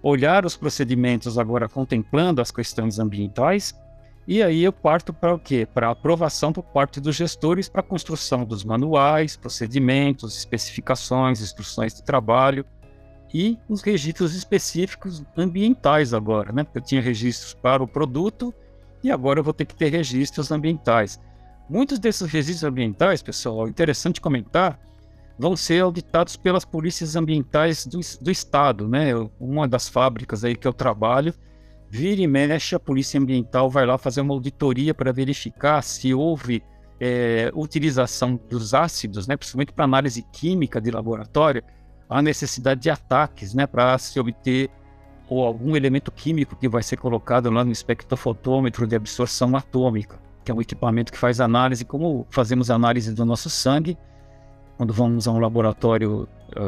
olhar 0.04 0.46
os 0.46 0.56
procedimentos 0.56 1.40
agora 1.40 1.68
contemplando 1.68 2.42
as 2.42 2.52
questões 2.52 3.00
ambientais, 3.00 3.74
e 4.28 4.42
aí 4.42 4.64
eu 4.64 4.74
parto 4.74 5.14
para 5.14 5.36
o 5.36 5.40
quê? 5.40 5.68
Para 5.72 5.92
aprovação 5.92 6.52
por 6.52 6.64
parte 6.64 7.00
dos 7.00 7.16
gestores 7.16 7.70
para 7.70 7.82
a 7.82 7.84
construção 7.84 8.44
dos 8.44 8.64
manuais, 8.64 9.38
procedimentos, 9.38 10.36
especificações, 10.36 11.42
instruções 11.42 11.94
de 11.94 12.04
trabalho, 12.04 12.66
e 13.38 13.60
os 13.68 13.82
registros 13.82 14.34
específicos 14.34 15.22
ambientais 15.36 16.14
agora, 16.14 16.54
né? 16.54 16.66
Eu 16.74 16.80
tinha 16.80 17.02
registros 17.02 17.54
para 17.54 17.84
o 17.84 17.88
produto 17.88 18.54
e 19.04 19.12
agora 19.12 19.42
eu 19.42 19.44
vou 19.44 19.54
ter 19.54 19.66
que 19.66 19.76
ter 19.76 19.90
registros 19.90 20.54
ambientais. 20.54 21.20
Muitos 21.70 22.00
desses 22.00 22.32
registros 22.32 22.64
ambientais, 22.64 23.22
pessoal, 23.22 23.68
interessante 23.68 24.22
comentar, 24.22 24.80
vão 25.38 25.54
ser 25.54 25.82
auditados 25.82 26.38
pelas 26.38 26.64
polícias 26.64 27.18
ambientais 27.18 27.86
do, 27.86 28.00
do 28.22 28.32
estado, 28.32 28.88
né? 28.88 29.08
Uma 29.38 29.68
das 29.68 29.90
fábricas 29.90 30.46
aí 30.46 30.56
que 30.56 30.66
eu 30.66 30.72
trabalho, 30.72 31.34
vira 31.90 32.22
e 32.22 32.28
mexe, 32.28 32.74
a 32.74 32.80
polícia 32.80 33.20
ambiental 33.20 33.70
vai 33.70 33.86
lá 33.86 33.98
fazer 33.98 34.22
uma 34.22 34.34
auditoria 34.34 34.94
para 34.94 35.12
verificar 35.12 35.82
se 35.82 36.14
houve 36.14 36.64
é, 37.02 37.52
utilização 37.54 38.40
dos 38.50 38.74
ácidos, 38.74 39.28
né? 39.28 39.36
Principalmente 39.36 39.74
para 39.74 39.84
análise 39.84 40.26
química 40.32 40.80
de 40.80 40.90
laboratório, 40.90 41.62
a 42.10 42.22
necessidade 42.22 42.82
de 42.82 42.90
ataques, 42.90 43.54
né, 43.54 43.66
para 43.66 43.98
se 43.98 44.20
obter 44.20 44.70
ou 45.28 45.44
algum 45.44 45.76
elemento 45.76 46.12
químico 46.12 46.56
que 46.56 46.70
vai 46.70 46.84
ser 46.84 46.98
colocado 46.98 47.50
lá 47.50 47.64
no 47.64 47.72
espectrofotômetro 47.72 48.86
de 48.86 48.96
absorção 48.96 49.56
atômica, 49.56 50.20
que 50.44 50.52
é 50.52 50.54
um 50.54 50.62
equipamento 50.62 51.12
que 51.12 51.18
faz 51.18 51.40
análise, 51.40 51.84
como 51.84 52.28
fazemos 52.30 52.70
análise 52.70 53.14
do 53.14 53.26
nosso 53.26 53.50
sangue, 53.50 53.98
quando 54.78 54.94
vamos 54.94 55.28
a 55.28 55.32
um 55.32 55.40
laboratório 55.40 56.28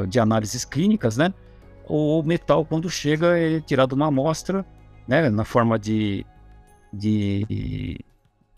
de 0.10 0.20
análises 0.20 0.65
clínicas, 0.65 1.17
né? 1.17 1.32
O 1.88 2.24
metal, 2.24 2.65
quando 2.65 2.89
chega, 2.89 3.38
é 3.38 3.62
tirado 3.62 3.94
uma 3.94 4.08
amostra, 4.08 4.65
né, 5.08 5.29
na 5.29 5.46
forma 5.46 5.77
de, 5.79 6.25
de, 6.91 8.00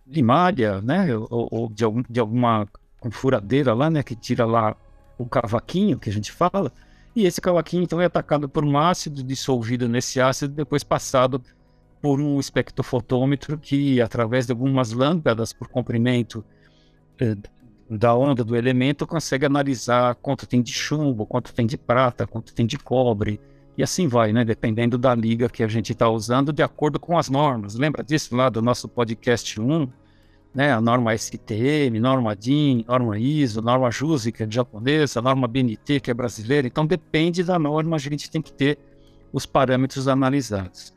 de 0.07 0.23
malha, 0.23 0.81
né, 0.81 1.15
ou, 1.15 1.47
ou 1.51 1.69
de, 1.69 1.83
algum, 1.83 2.01
de 2.09 2.19
alguma 2.19 2.67
furadeira 3.11 3.73
lá, 3.73 3.89
né, 3.89 4.01
que 4.01 4.15
tira 4.15 4.45
lá 4.45 4.75
o 5.19 5.25
cavaquinho 5.25 5.99
que 5.99 6.09
a 6.09 6.13
gente 6.13 6.31
fala, 6.31 6.71
e 7.15 7.25
esse 7.25 7.41
cavaquinho 7.41 7.83
então 7.83 7.99
é 7.99 8.05
atacado 8.05 8.47
por 8.47 8.63
um 8.63 8.77
ácido 8.77 9.21
dissolvido 9.21 9.87
nesse 9.87 10.21
ácido, 10.21 10.53
depois 10.53 10.83
passado 10.83 11.43
por 12.01 12.21
um 12.21 12.39
espectrofotômetro 12.39 13.57
que, 13.57 13.99
através 14.01 14.45
de 14.45 14.53
algumas 14.53 14.93
lâmpadas 14.93 15.51
por 15.51 15.67
comprimento 15.67 16.43
eh, 17.19 17.35
da 17.89 18.15
onda 18.15 18.43
do 18.43 18.55
elemento, 18.55 19.05
consegue 19.05 19.45
analisar 19.45 20.15
quanto 20.15 20.47
tem 20.47 20.61
de 20.61 20.71
chumbo, 20.71 21.25
quanto 21.25 21.53
tem 21.53 21.67
de 21.67 21.77
prata, 21.77 22.25
quanto 22.25 22.53
tem 22.53 22.65
de 22.65 22.77
cobre, 22.77 23.41
e 23.77 23.83
assim 23.83 24.07
vai, 24.07 24.31
né? 24.31 24.45
Dependendo 24.45 24.97
da 24.97 25.13
liga 25.13 25.49
que 25.49 25.63
a 25.63 25.67
gente 25.67 25.91
está 25.91 26.09
usando, 26.09 26.53
de 26.53 26.63
acordo 26.63 26.99
com 26.99 27.17
as 27.17 27.29
normas. 27.29 27.75
Lembra 27.75 28.03
disso 28.03 28.35
lá 28.35 28.49
do 28.49 28.61
nosso 28.61 28.87
podcast 28.87 29.59
1? 29.59 29.89
Né, 30.53 30.73
a 30.73 30.81
norma 30.81 31.15
STM, 31.15 31.99
norma 31.99 32.35
DIN, 32.35 32.83
norma 32.87 33.19
ISO, 33.19 33.61
norma 33.61 33.91
JUSI, 33.91 34.31
que 34.31 34.43
é 34.43 34.47
japonesa, 34.49 35.21
norma 35.21 35.47
BNT, 35.47 35.99
que 35.99 36.11
é 36.11 36.13
brasileira. 36.13 36.67
Então, 36.67 36.85
depende 36.85 37.43
da 37.43 37.59
norma, 37.59 37.95
a 37.95 37.99
gente 37.99 38.29
tem 38.29 38.41
que 38.41 38.51
ter 38.51 38.79
os 39.31 39.45
parâmetros 39.45 40.07
analisados. 40.07 40.93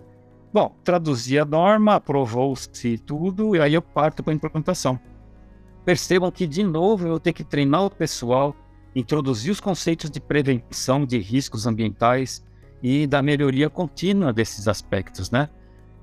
Bom, 0.53 0.75
traduzi 0.85 1.39
a 1.39 1.45
norma, 1.45 1.95
aprovou-se 1.95 2.99
tudo, 2.99 3.57
e 3.57 3.61
aí 3.61 3.75
eu 3.75 3.83
parto 3.83 4.23
para 4.23 4.33
a 4.33 4.37
implementação. 4.37 4.99
Percebam 5.85 6.31
que, 6.31 6.47
de 6.47 6.63
novo, 6.63 7.07
eu 7.07 7.19
ter 7.19 7.33
que 7.33 7.45
treinar 7.45 7.85
o 7.85 7.91
pessoal, 7.91 8.55
introduzir 8.95 9.51
os 9.51 9.61
conceitos 9.61 10.11
de 10.11 10.21
prevenção 10.21 11.05
de 11.05 11.19
riscos 11.19 11.67
ambientais 11.67 12.45
e 12.83 13.07
da 13.07 13.23
melhoria 13.23 13.71
contínua 13.71 14.33
desses 14.33 14.69
aspectos, 14.69 15.31
né? 15.31 15.49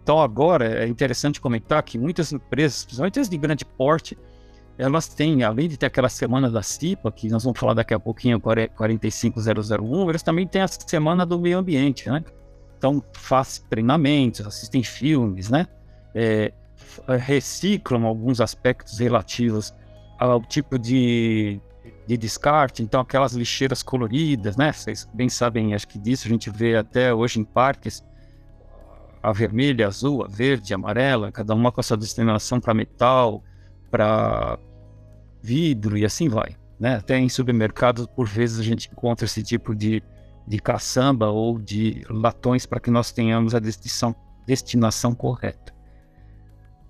Então, 0.09 0.19
agora 0.19 0.83
é 0.83 0.87
interessante 0.87 1.39
comentar 1.39 1.83
que 1.83 1.95
muitas 1.95 2.33
empresas, 2.33 2.83
principalmente 2.83 3.19
as 3.19 3.29
de 3.29 3.37
grande 3.37 3.63
porte, 3.63 4.17
elas 4.75 5.07
têm, 5.07 5.43
além 5.43 5.69
de 5.69 5.77
ter 5.77 5.85
aquela 5.85 6.09
semana 6.09 6.49
da 6.49 6.63
CIPA, 6.63 7.11
que 7.11 7.29
nós 7.29 7.43
vamos 7.43 7.59
falar 7.59 7.75
daqui 7.75 7.93
a 7.93 7.99
pouquinho, 7.99 8.39
45001, 8.39 10.09
eles 10.09 10.23
também 10.23 10.47
têm 10.47 10.63
a 10.63 10.67
semana 10.67 11.27
do 11.27 11.39
meio 11.39 11.59
ambiente, 11.59 12.09
né? 12.09 12.23
Então, 12.75 13.03
fazem 13.13 13.63
treinamentos, 13.69 14.47
assistem 14.47 14.81
filmes, 14.81 15.51
né? 15.51 15.67
É, 16.15 16.53
reciclam 17.19 18.03
alguns 18.07 18.41
aspectos 18.41 18.97
relativos 18.97 19.75
ao 20.17 20.41
tipo 20.41 20.79
de, 20.79 21.61
de 22.07 22.17
descarte, 22.17 22.81
então 22.81 22.99
aquelas 22.99 23.33
lixeiras 23.33 23.83
coloridas, 23.83 24.57
né? 24.57 24.73
Vocês 24.73 25.07
bem 25.13 25.29
sabem, 25.29 25.75
acho 25.75 25.87
que 25.87 25.99
disso 25.99 26.25
a 26.25 26.31
gente 26.31 26.49
vê 26.49 26.77
até 26.77 27.13
hoje 27.13 27.39
em 27.39 27.43
parques, 27.43 28.03
a 29.21 29.31
vermelha, 29.31 29.85
a 29.85 29.87
azul, 29.89 30.23
a 30.23 30.27
verde, 30.27 30.73
a 30.73 30.75
amarela, 30.75 31.31
cada 31.31 31.53
uma 31.53 31.71
com 31.71 31.79
a 31.79 31.83
sua 31.83 31.97
destinação 31.97 32.59
para 32.59 32.73
metal, 32.73 33.43
para 33.91 34.57
vidro 35.41 35.97
e 35.97 36.05
assim 36.05 36.29
vai. 36.29 36.55
Né? 36.79 36.95
Até 36.95 37.17
em 37.17 37.27
supermercados, 37.27 38.07
por 38.07 38.27
vezes, 38.27 38.59
a 38.59 38.63
gente 38.63 38.89
encontra 38.91 39.25
esse 39.25 39.43
tipo 39.43 39.75
de, 39.75 40.01
de 40.47 40.59
caçamba 40.59 41.29
ou 41.29 41.59
de 41.59 42.03
latões 42.09 42.65
para 42.65 42.79
que 42.79 42.89
nós 42.89 43.11
tenhamos 43.11 43.53
a 43.53 43.59
destinação, 43.59 44.15
destinação 44.45 45.13
correta. 45.13 45.73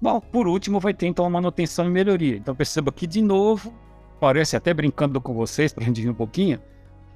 Bom, 0.02 0.22
por 0.22 0.48
último, 0.48 0.80
vai 0.80 0.94
ter 0.94 1.08
então 1.08 1.26
a 1.26 1.30
manutenção 1.30 1.86
e 1.86 1.90
melhoria. 1.90 2.38
Então 2.38 2.56
perceba 2.56 2.92
que, 2.92 3.08
de 3.08 3.22
novo, 3.22 3.74
parece 4.20 4.56
até 4.56 4.74
brincando 4.74 5.20
com 5.20 5.34
vocês, 5.34 5.74
para 5.74 5.84
a 5.84 5.88
gente 5.88 6.02
ver 6.02 6.10
um 6.10 6.14
pouquinho, 6.14 6.60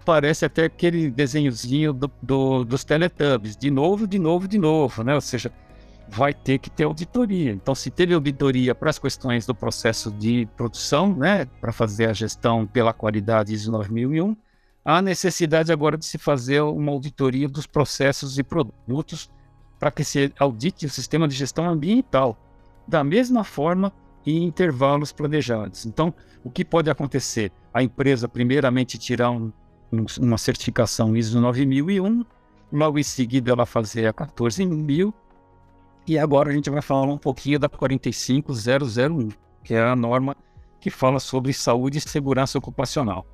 parece 0.03 0.45
até 0.45 0.65
aquele 0.65 1.09
desenhozinho 1.09 1.93
do, 1.93 2.11
do, 2.21 2.63
dos 2.63 2.83
Teletubbies, 2.83 3.55
de 3.55 3.71
novo, 3.71 4.07
de 4.07 4.19
novo, 4.19 4.47
de 4.47 4.57
novo, 4.57 5.03
né? 5.03 5.15
Ou 5.15 5.21
seja, 5.21 5.51
vai 6.07 6.33
ter 6.33 6.59
que 6.59 6.69
ter 6.69 6.83
auditoria. 6.83 7.51
Então, 7.51 7.73
se 7.73 7.89
teve 7.89 8.13
auditoria 8.13 8.75
para 8.75 8.89
as 8.89 8.99
questões 8.99 9.45
do 9.45 9.55
processo 9.55 10.11
de 10.11 10.47
produção, 10.55 11.15
né, 11.15 11.45
para 11.59 11.71
fazer 11.71 12.09
a 12.09 12.13
gestão 12.13 12.67
pela 12.67 12.93
qualidade 12.93 13.53
ISO 13.53 13.71
9001, 13.71 14.35
há 14.85 15.01
necessidade 15.01 15.71
agora 15.71 15.97
de 15.97 16.05
se 16.05 16.17
fazer 16.17 16.61
uma 16.61 16.91
auditoria 16.91 17.47
dos 17.47 17.65
processos 17.65 18.37
e 18.37 18.43
produtos 18.43 19.29
para 19.79 19.91
que 19.91 20.03
se 20.03 20.31
audite 20.37 20.85
o 20.85 20.89
sistema 20.89 21.27
de 21.27 21.35
gestão 21.35 21.67
ambiental, 21.67 22.37
da 22.87 23.03
mesma 23.03 23.43
forma 23.43 23.91
em 24.25 24.43
intervalos 24.43 25.11
planejados. 25.11 25.85
Então, 25.85 26.13
o 26.43 26.49
que 26.49 26.63
pode 26.63 26.89
acontecer? 26.89 27.51
A 27.73 27.81
empresa, 27.81 28.27
primeiramente, 28.27 28.97
tirar 28.97 29.31
um 29.31 29.51
uma 30.19 30.37
certificação 30.37 31.15
ISO 31.15 31.39
9001, 31.39 32.25
logo 32.71 32.97
em 32.97 33.03
seguida 33.03 33.51
ela 33.51 33.65
fazia 33.65 34.09
a 34.09 34.13
14000, 34.13 35.13
e 36.07 36.17
agora 36.17 36.49
a 36.49 36.53
gente 36.53 36.69
vai 36.69 36.81
falar 36.81 37.11
um 37.11 37.17
pouquinho 37.17 37.59
da 37.59 37.69
45001, 37.69 39.29
que 39.63 39.73
é 39.73 39.81
a 39.81 39.95
norma 39.95 40.35
que 40.79 40.89
fala 40.89 41.19
sobre 41.19 41.53
saúde 41.53 41.97
e 41.97 42.01
segurança 42.01 42.57
ocupacional. 42.57 43.25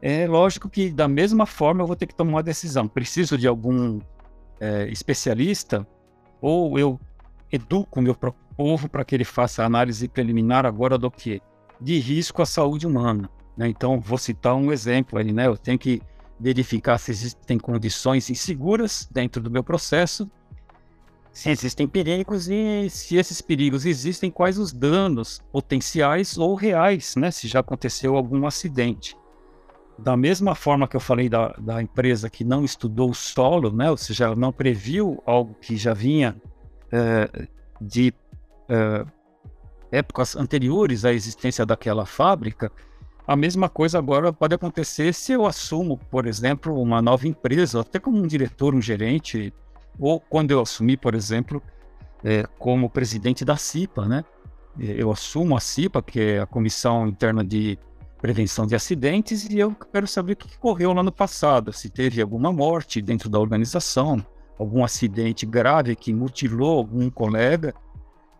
É 0.00 0.26
lógico 0.26 0.68
que, 0.68 0.90
da 0.90 1.08
mesma 1.08 1.46
forma, 1.46 1.82
eu 1.82 1.86
vou 1.86 1.96
ter 1.96 2.06
que 2.06 2.14
tomar 2.14 2.32
uma 2.32 2.42
decisão. 2.42 2.86
Preciso 2.86 3.38
de 3.38 3.46
algum 3.46 4.00
é, 4.60 4.88
especialista 4.88 5.86
ou 6.40 6.78
eu 6.78 7.00
educo 7.50 8.00
o 8.00 8.02
meu 8.02 8.16
povo 8.56 8.88
para 8.88 9.04
que 9.04 9.14
ele 9.14 9.24
faça 9.24 9.64
análise 9.64 10.08
preliminar 10.08 10.66
agora 10.66 10.98
do 10.98 11.10
que? 11.10 11.40
De 11.80 11.98
risco 11.98 12.42
à 12.42 12.46
saúde 12.46 12.86
humana. 12.86 13.28
Né? 13.56 13.68
Então, 13.68 14.00
vou 14.00 14.18
citar 14.18 14.54
um 14.54 14.72
exemplo 14.72 15.18
ali, 15.18 15.32
né? 15.32 15.46
Eu 15.46 15.56
tenho 15.56 15.78
que 15.78 16.02
verificar 16.38 16.98
se 16.98 17.10
existem 17.10 17.58
condições 17.58 18.28
inseguras 18.30 19.08
dentro 19.12 19.42
do 19.42 19.50
meu 19.50 19.62
processo 19.62 20.28
se 21.32 21.48
existem 21.48 21.88
perigos 21.88 22.48
e 22.48 22.90
se 22.90 23.16
esses 23.16 23.40
perigos 23.40 23.86
existem, 23.86 24.30
quais 24.30 24.58
os 24.58 24.70
danos 24.70 25.40
potenciais 25.50 26.36
ou 26.36 26.54
reais, 26.54 27.16
né? 27.16 27.30
Se 27.30 27.48
já 27.48 27.60
aconteceu 27.60 28.16
algum 28.16 28.46
acidente. 28.46 29.16
Da 29.98 30.16
mesma 30.16 30.54
forma 30.54 30.86
que 30.86 30.94
eu 30.94 31.00
falei 31.00 31.28
da, 31.28 31.48
da 31.58 31.82
empresa 31.82 32.28
que 32.28 32.44
não 32.44 32.64
estudou 32.64 33.10
o 33.10 33.14
solo, 33.14 33.72
né? 33.72 33.90
Ou 33.90 33.96
seja, 33.96 34.36
não 34.36 34.52
previu 34.52 35.22
algo 35.24 35.54
que 35.54 35.76
já 35.76 35.94
vinha 35.94 36.36
é, 36.90 37.48
de 37.80 38.12
é, 38.68 39.06
épocas 39.90 40.36
anteriores 40.36 41.04
à 41.06 41.14
existência 41.14 41.64
daquela 41.64 42.04
fábrica, 42.04 42.70
a 43.26 43.36
mesma 43.36 43.68
coisa 43.68 43.98
agora 43.98 44.32
pode 44.32 44.54
acontecer 44.54 45.14
se 45.14 45.32
eu 45.32 45.46
assumo, 45.46 45.96
por 46.10 46.26
exemplo, 46.26 46.80
uma 46.80 47.00
nova 47.00 47.28
empresa, 47.28 47.80
até 47.80 47.98
como 47.98 48.18
um 48.18 48.26
diretor, 48.26 48.74
um 48.74 48.82
gerente, 48.82 49.52
ou 49.98 50.18
quando 50.18 50.50
eu 50.50 50.60
assumi, 50.60 50.96
por 50.96 51.14
exemplo, 51.14 51.62
é, 52.24 52.44
como 52.58 52.90
presidente 52.90 53.44
da 53.44 53.56
CIPA, 53.56 54.06
né? 54.06 54.24
Eu 54.78 55.10
assumo 55.10 55.56
a 55.56 55.60
CIPA, 55.60 56.02
que 56.02 56.20
é 56.20 56.40
a 56.40 56.46
Comissão 56.46 57.06
Interna 57.06 57.44
de 57.44 57.78
Prevenção 58.20 58.66
de 58.66 58.74
Acidentes, 58.74 59.44
e 59.44 59.58
eu 59.58 59.74
quero 59.92 60.06
saber 60.06 60.32
o 60.32 60.36
que 60.36 60.56
ocorreu 60.56 60.92
lá 60.92 61.02
no 61.02 61.12
passado, 61.12 61.72
se 61.72 61.90
teve 61.90 62.22
alguma 62.22 62.52
morte 62.52 63.02
dentro 63.02 63.28
da 63.28 63.38
organização, 63.38 64.24
algum 64.58 64.82
acidente 64.84 65.44
grave 65.44 65.94
que 65.94 66.12
mutilou 66.12 66.78
algum 66.78 67.10
colega, 67.10 67.74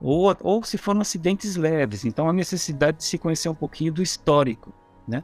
ou, 0.02 0.36
ou 0.40 0.64
se 0.64 0.76
foram 0.76 1.00
acidentes 1.00 1.54
leves. 1.56 2.04
Então, 2.04 2.28
a 2.28 2.32
necessidade 2.32 2.98
de 2.98 3.04
se 3.04 3.16
conhecer 3.16 3.48
um 3.48 3.54
pouquinho 3.54 3.92
do 3.92 4.02
histórico, 4.02 4.72
né? 5.06 5.22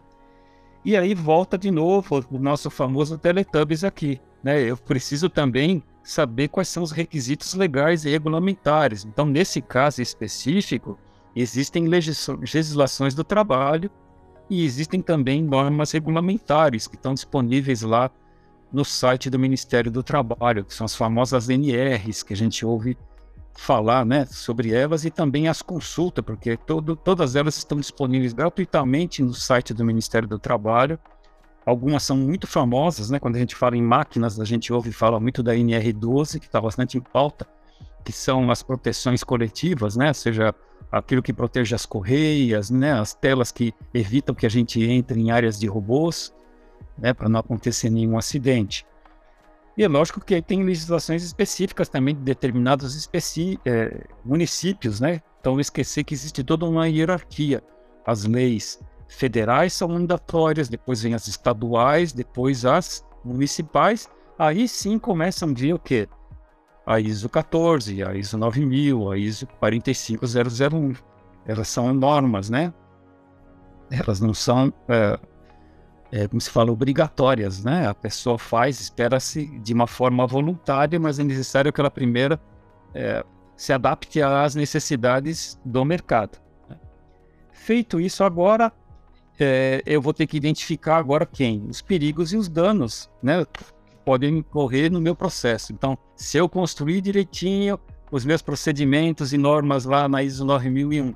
E 0.84 0.96
aí 0.96 1.14
volta 1.14 1.58
de 1.58 1.70
novo 1.70 2.24
o 2.30 2.38
nosso 2.38 2.70
famoso 2.70 3.18
Teletubbies 3.18 3.82
aqui, 3.82 4.20
né? 4.42 4.60
Eu 4.62 4.76
preciso 4.76 5.28
também 5.28 5.82
saber 6.02 6.48
quais 6.48 6.68
são 6.68 6.82
os 6.82 6.92
requisitos 6.92 7.54
legais 7.54 8.04
e 8.04 8.10
regulamentares. 8.10 9.04
Então, 9.04 9.26
nesse 9.26 9.60
caso 9.60 10.00
específico, 10.00 10.96
existem 11.34 11.86
legislações 11.88 13.14
do 13.14 13.24
trabalho 13.24 13.90
e 14.48 14.64
existem 14.64 15.02
também 15.02 15.42
normas 15.42 15.90
regulamentares 15.90 16.86
que 16.86 16.94
estão 16.94 17.12
disponíveis 17.12 17.82
lá 17.82 18.10
no 18.72 18.84
site 18.84 19.28
do 19.28 19.38
Ministério 19.38 19.90
do 19.90 20.02
Trabalho, 20.02 20.64
que 20.64 20.72
são 20.72 20.84
as 20.84 20.94
famosas 20.94 21.48
NRs 21.48 22.22
que 22.22 22.32
a 22.32 22.36
gente 22.36 22.64
ouve 22.64 22.96
falar 23.58 24.06
né, 24.06 24.24
sobre 24.24 24.72
elas 24.72 25.04
e 25.04 25.10
também 25.10 25.48
as 25.48 25.60
consultas, 25.60 26.24
porque 26.24 26.56
todo, 26.56 26.94
todas 26.94 27.34
elas 27.34 27.56
estão 27.56 27.78
disponíveis 27.78 28.32
gratuitamente 28.32 29.20
no 29.20 29.34
site 29.34 29.74
do 29.74 29.84
Ministério 29.84 30.28
do 30.28 30.38
Trabalho. 30.38 30.98
Algumas 31.66 32.04
são 32.04 32.16
muito 32.16 32.46
famosas, 32.46 33.10
né? 33.10 33.18
Quando 33.18 33.34
a 33.34 33.38
gente 33.40 33.56
fala 33.56 33.76
em 33.76 33.82
máquinas, 33.82 34.38
a 34.38 34.44
gente 34.44 34.72
ouve 34.72 34.92
falar 34.92 35.18
muito 35.18 35.42
da 35.42 35.54
NR12, 35.54 36.38
que 36.38 36.46
está 36.46 36.60
bastante 36.60 36.96
em 36.96 37.00
pauta, 37.00 37.46
que 38.04 38.12
são 38.12 38.48
as 38.48 38.62
proteções 38.62 39.24
coletivas, 39.24 39.96
né? 39.96 40.12
Seja, 40.12 40.54
aquilo 40.90 41.20
que 41.20 41.32
protege 41.32 41.74
as 41.74 41.84
correias, 41.84 42.70
né? 42.70 42.92
As 42.92 43.12
telas 43.12 43.50
que 43.50 43.74
evitam 43.92 44.36
que 44.36 44.46
a 44.46 44.48
gente 44.48 44.82
entre 44.82 45.20
em 45.20 45.32
áreas 45.32 45.58
de 45.58 45.66
robôs, 45.66 46.32
né? 46.96 47.12
Para 47.12 47.28
não 47.28 47.40
acontecer 47.40 47.90
nenhum 47.90 48.16
acidente. 48.16 48.86
E 49.78 49.84
é 49.84 49.88
lógico 49.88 50.20
que 50.20 50.42
tem 50.42 50.64
legislações 50.64 51.22
específicas 51.22 51.88
também 51.88 52.12
de 52.12 52.20
determinados 52.20 52.96
especi 52.96 53.60
é, 53.64 54.08
municípios, 54.24 54.98
né? 54.98 55.22
Então, 55.40 55.60
esquecer 55.60 56.02
que 56.02 56.12
existe 56.12 56.42
toda 56.42 56.66
uma 56.66 56.88
hierarquia. 56.88 57.62
As 58.04 58.24
leis 58.24 58.80
federais 59.06 59.72
são 59.72 59.86
mandatórias, 59.86 60.68
depois 60.68 61.00
vem 61.00 61.14
as 61.14 61.28
estaduais, 61.28 62.12
depois 62.12 62.64
as 62.64 63.06
municipais. 63.24 64.10
Aí 64.36 64.66
sim 64.66 64.98
começam 64.98 65.50
a 65.50 65.54
vir 65.54 65.74
o 65.74 65.78
quê? 65.78 66.08
A 66.84 66.98
ISO 66.98 67.28
14, 67.28 68.02
a 68.02 68.16
ISO 68.16 68.36
9000, 68.36 69.12
a 69.12 69.16
ISO 69.16 69.46
45001. 69.60 70.94
Elas 71.46 71.68
são 71.68 71.94
normas, 71.94 72.50
né? 72.50 72.74
Elas 73.92 74.18
não 74.18 74.34
são 74.34 74.72
é, 74.88 75.16
é, 76.10 76.26
como 76.26 76.40
se 76.40 76.50
fala, 76.50 76.72
obrigatórias, 76.72 77.62
né? 77.62 77.86
A 77.86 77.94
pessoa 77.94 78.38
faz, 78.38 78.80
espera-se 78.80 79.46
de 79.58 79.74
uma 79.74 79.86
forma 79.86 80.26
voluntária, 80.26 80.98
mas 80.98 81.18
é 81.18 81.24
necessário 81.24 81.72
que 81.72 81.80
ela 81.80 81.90
primeiro 81.90 82.38
é, 82.94 83.24
se 83.56 83.72
adapte 83.72 84.22
às 84.22 84.54
necessidades 84.54 85.60
do 85.64 85.84
mercado. 85.84 86.38
Né? 86.68 86.76
Feito 87.52 88.00
isso 88.00 88.24
agora, 88.24 88.72
é, 89.38 89.82
eu 89.84 90.00
vou 90.00 90.14
ter 90.14 90.26
que 90.26 90.36
identificar 90.36 90.96
agora 90.96 91.26
quem? 91.26 91.66
Os 91.68 91.82
perigos 91.82 92.32
e 92.32 92.36
os 92.36 92.48
danos, 92.48 93.10
né? 93.22 93.44
Podem 94.04 94.38
ocorrer 94.38 94.90
no 94.90 95.00
meu 95.00 95.14
processo. 95.14 95.72
Então, 95.72 95.98
se 96.16 96.38
eu 96.38 96.48
construir 96.48 97.02
direitinho 97.02 97.78
os 98.10 98.24
meus 98.24 98.40
procedimentos 98.40 99.34
e 99.34 99.38
normas 99.38 99.84
lá 99.84 100.08
na 100.08 100.22
ISO 100.22 100.44
9001, 100.46 101.14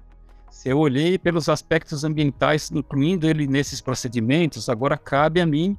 eu 0.65 0.79
olhei 0.79 1.19
pelos 1.19 1.49
aspectos 1.49 2.05
ambientais, 2.05 2.71
incluindo 2.71 3.27
ele 3.27 3.47
nesses 3.47 3.81
procedimentos, 3.81 4.69
agora 4.69 4.97
cabe 4.97 5.41
a 5.41 5.47
mim 5.47 5.77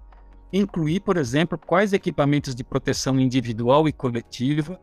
incluir, 0.51 0.99
por 0.99 1.17
exemplo, 1.17 1.57
quais 1.57 1.93
equipamentos 1.93 2.53
de 2.53 2.63
proteção 2.63 3.19
individual 3.19 3.87
e 3.87 3.93
coletiva 3.93 4.79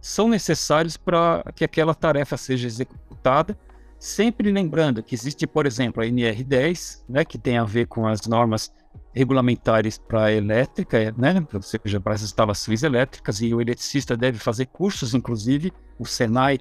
são 0.00 0.28
necessários 0.28 0.96
para 0.96 1.44
que 1.54 1.64
aquela 1.64 1.94
tarefa 1.94 2.36
seja 2.36 2.66
executada, 2.66 3.58
sempre 3.98 4.50
lembrando 4.50 5.02
que 5.02 5.14
existe, 5.14 5.46
por 5.46 5.66
exemplo, 5.66 6.02
a 6.02 6.06
NR10, 6.06 7.02
né, 7.08 7.24
que 7.24 7.36
tem 7.36 7.58
a 7.58 7.64
ver 7.64 7.86
com 7.86 8.06
as 8.06 8.26
normas 8.26 8.72
regulamentares 9.12 9.98
para 9.98 10.24
a 10.24 10.32
elétrica, 10.32 11.12
né, 11.18 11.46
ou 11.52 11.62
seja, 11.62 12.00
para 12.00 12.14
as 12.14 12.22
instalações 12.22 12.82
elétricas, 12.82 13.40
e 13.40 13.52
o 13.52 13.60
eletricista 13.60 14.16
deve 14.16 14.38
fazer 14.38 14.66
cursos, 14.66 15.14
inclusive, 15.14 15.72
o 15.98 16.06
Senai 16.06 16.58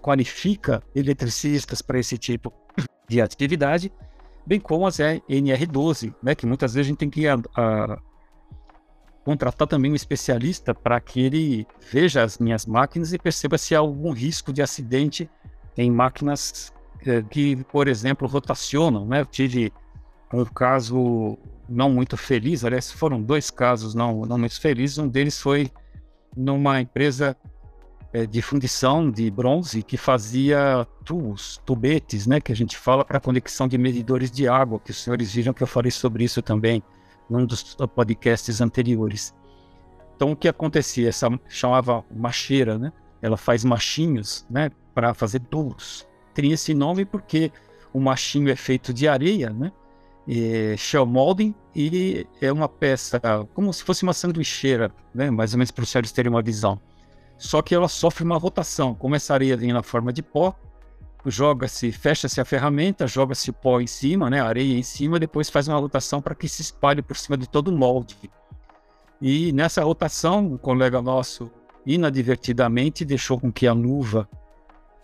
qualifica 0.00 0.82
eletricistas 0.94 1.82
para 1.82 1.98
esse 1.98 2.16
tipo 2.18 2.52
de 3.08 3.20
atividade, 3.20 3.92
bem 4.46 4.60
como 4.60 4.86
as 4.86 4.98
NR12, 4.98 6.14
né, 6.22 6.34
que 6.34 6.46
muitas 6.46 6.74
vezes 6.74 6.86
a 6.86 6.90
gente 6.90 6.98
tem 6.98 7.10
que 7.10 7.26
a, 7.26 7.36
a, 7.56 7.98
contratar 9.24 9.66
também 9.66 9.92
um 9.92 9.94
especialista 9.94 10.74
para 10.74 11.00
que 11.00 11.20
ele 11.20 11.66
veja 11.90 12.22
as 12.22 12.38
minhas 12.38 12.66
máquinas 12.66 13.12
e 13.12 13.18
perceba 13.18 13.58
se 13.58 13.74
há 13.74 13.78
algum 13.78 14.12
risco 14.12 14.52
de 14.52 14.62
acidente 14.62 15.28
em 15.76 15.90
máquinas 15.90 16.72
eh, 17.06 17.22
que, 17.22 17.56
por 17.64 17.88
exemplo, 17.88 18.26
rotacionam. 18.26 19.06
Né? 19.06 19.20
Eu 19.20 19.26
tive 19.26 19.72
um 20.32 20.44
caso 20.44 21.38
não 21.68 21.90
muito 21.90 22.16
feliz, 22.16 22.64
aliás, 22.64 22.90
foram 22.90 23.22
dois 23.22 23.50
casos 23.50 23.94
não, 23.94 24.22
não 24.22 24.38
muito 24.38 24.60
felizes. 24.60 24.98
Um 24.98 25.08
deles 25.08 25.40
foi 25.40 25.70
numa 26.36 26.80
empresa 26.80 27.36
é, 28.12 28.26
de 28.26 28.42
fundição 28.42 29.10
de 29.10 29.30
bronze 29.30 29.82
que 29.82 29.96
fazia 29.96 30.86
tubos, 31.04 31.60
tubetes, 31.64 32.26
né, 32.26 32.40
que 32.40 32.50
a 32.50 32.56
gente 32.56 32.76
fala 32.76 33.04
para 33.04 33.20
conexão 33.20 33.68
de 33.68 33.78
medidores 33.78 34.30
de 34.30 34.48
água, 34.48 34.80
que 34.80 34.90
os 34.90 35.02
senhores 35.02 35.32
viram 35.32 35.52
que 35.52 35.62
eu 35.62 35.66
falei 35.66 35.90
sobre 35.90 36.24
isso 36.24 36.42
também 36.42 36.82
num 37.28 37.46
dos 37.46 37.76
podcasts 37.94 38.60
anteriores. 38.60 39.32
Então 40.16 40.32
o 40.32 40.36
que 40.36 40.48
acontecia? 40.48 41.08
Essa 41.08 41.28
chamava 41.48 42.04
macheira, 42.10 42.76
né? 42.76 42.92
Ela 43.22 43.36
faz 43.36 43.64
machinhos, 43.64 44.44
né, 44.50 44.70
para 44.92 45.14
fazer 45.14 45.40
tubos. 45.40 46.06
Tem 46.34 46.50
esse 46.50 46.74
nome 46.74 47.04
porque 47.04 47.52
o 47.92 48.00
machinho 48.00 48.50
é 48.50 48.56
feito 48.56 48.92
de 48.92 49.06
areia, 49.06 49.50
né? 49.50 49.70
E 50.26 50.76
shell 50.76 51.06
molding 51.06 51.54
e 51.74 52.26
é 52.40 52.52
uma 52.52 52.68
peça 52.68 53.20
como 53.54 53.72
se 53.72 53.82
fosse 53.82 54.02
uma 54.02 54.12
sanduicheira, 54.12 54.92
né? 55.14 55.30
Mais 55.30 55.52
ou 55.54 55.58
menos 55.58 55.70
para 55.70 55.82
os 55.82 55.88
senhores 55.88 56.12
terem 56.12 56.30
uma 56.30 56.42
visão 56.42 56.80
só 57.40 57.62
que 57.62 57.74
ela 57.74 57.88
sofre 57.88 58.22
uma 58.22 58.36
rotação. 58.36 58.94
Começaria 58.94 59.54
a 59.54 59.72
na 59.72 59.82
forma 59.82 60.12
de 60.12 60.22
pó, 60.22 60.54
joga-se, 61.24 61.90
fecha-se 61.90 62.38
a 62.38 62.44
ferramenta, 62.44 63.06
joga-se 63.06 63.50
pó 63.50 63.80
em 63.80 63.86
cima, 63.86 64.28
né, 64.28 64.40
areia 64.40 64.78
em 64.78 64.82
cima, 64.82 65.18
depois 65.18 65.48
faz 65.48 65.66
uma 65.66 65.78
rotação 65.78 66.20
para 66.20 66.34
que 66.34 66.46
se 66.46 66.60
espalhe 66.60 67.00
por 67.00 67.16
cima 67.16 67.38
de 67.38 67.48
todo 67.48 67.68
o 67.68 67.76
molde. 67.76 68.30
E 69.22 69.52
nessa 69.52 69.82
rotação, 69.82 70.52
um 70.52 70.58
colega 70.58 71.00
nosso 71.00 71.50
inadvertidamente 71.86 73.06
deixou 73.06 73.40
com 73.40 73.50
que 73.50 73.66
a 73.66 73.72
luva 73.72 74.28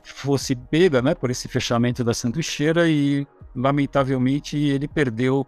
fosse 0.05 0.55
pega, 0.55 1.01
né, 1.01 1.15
por 1.15 1.31
esse 1.31 1.49
fechamento 1.49 2.05
da 2.05 2.13
sanduicheira 2.13 2.87
e 2.87 3.27
lamentavelmente 3.55 4.59
ele 4.59 4.87
perdeu 4.87 5.45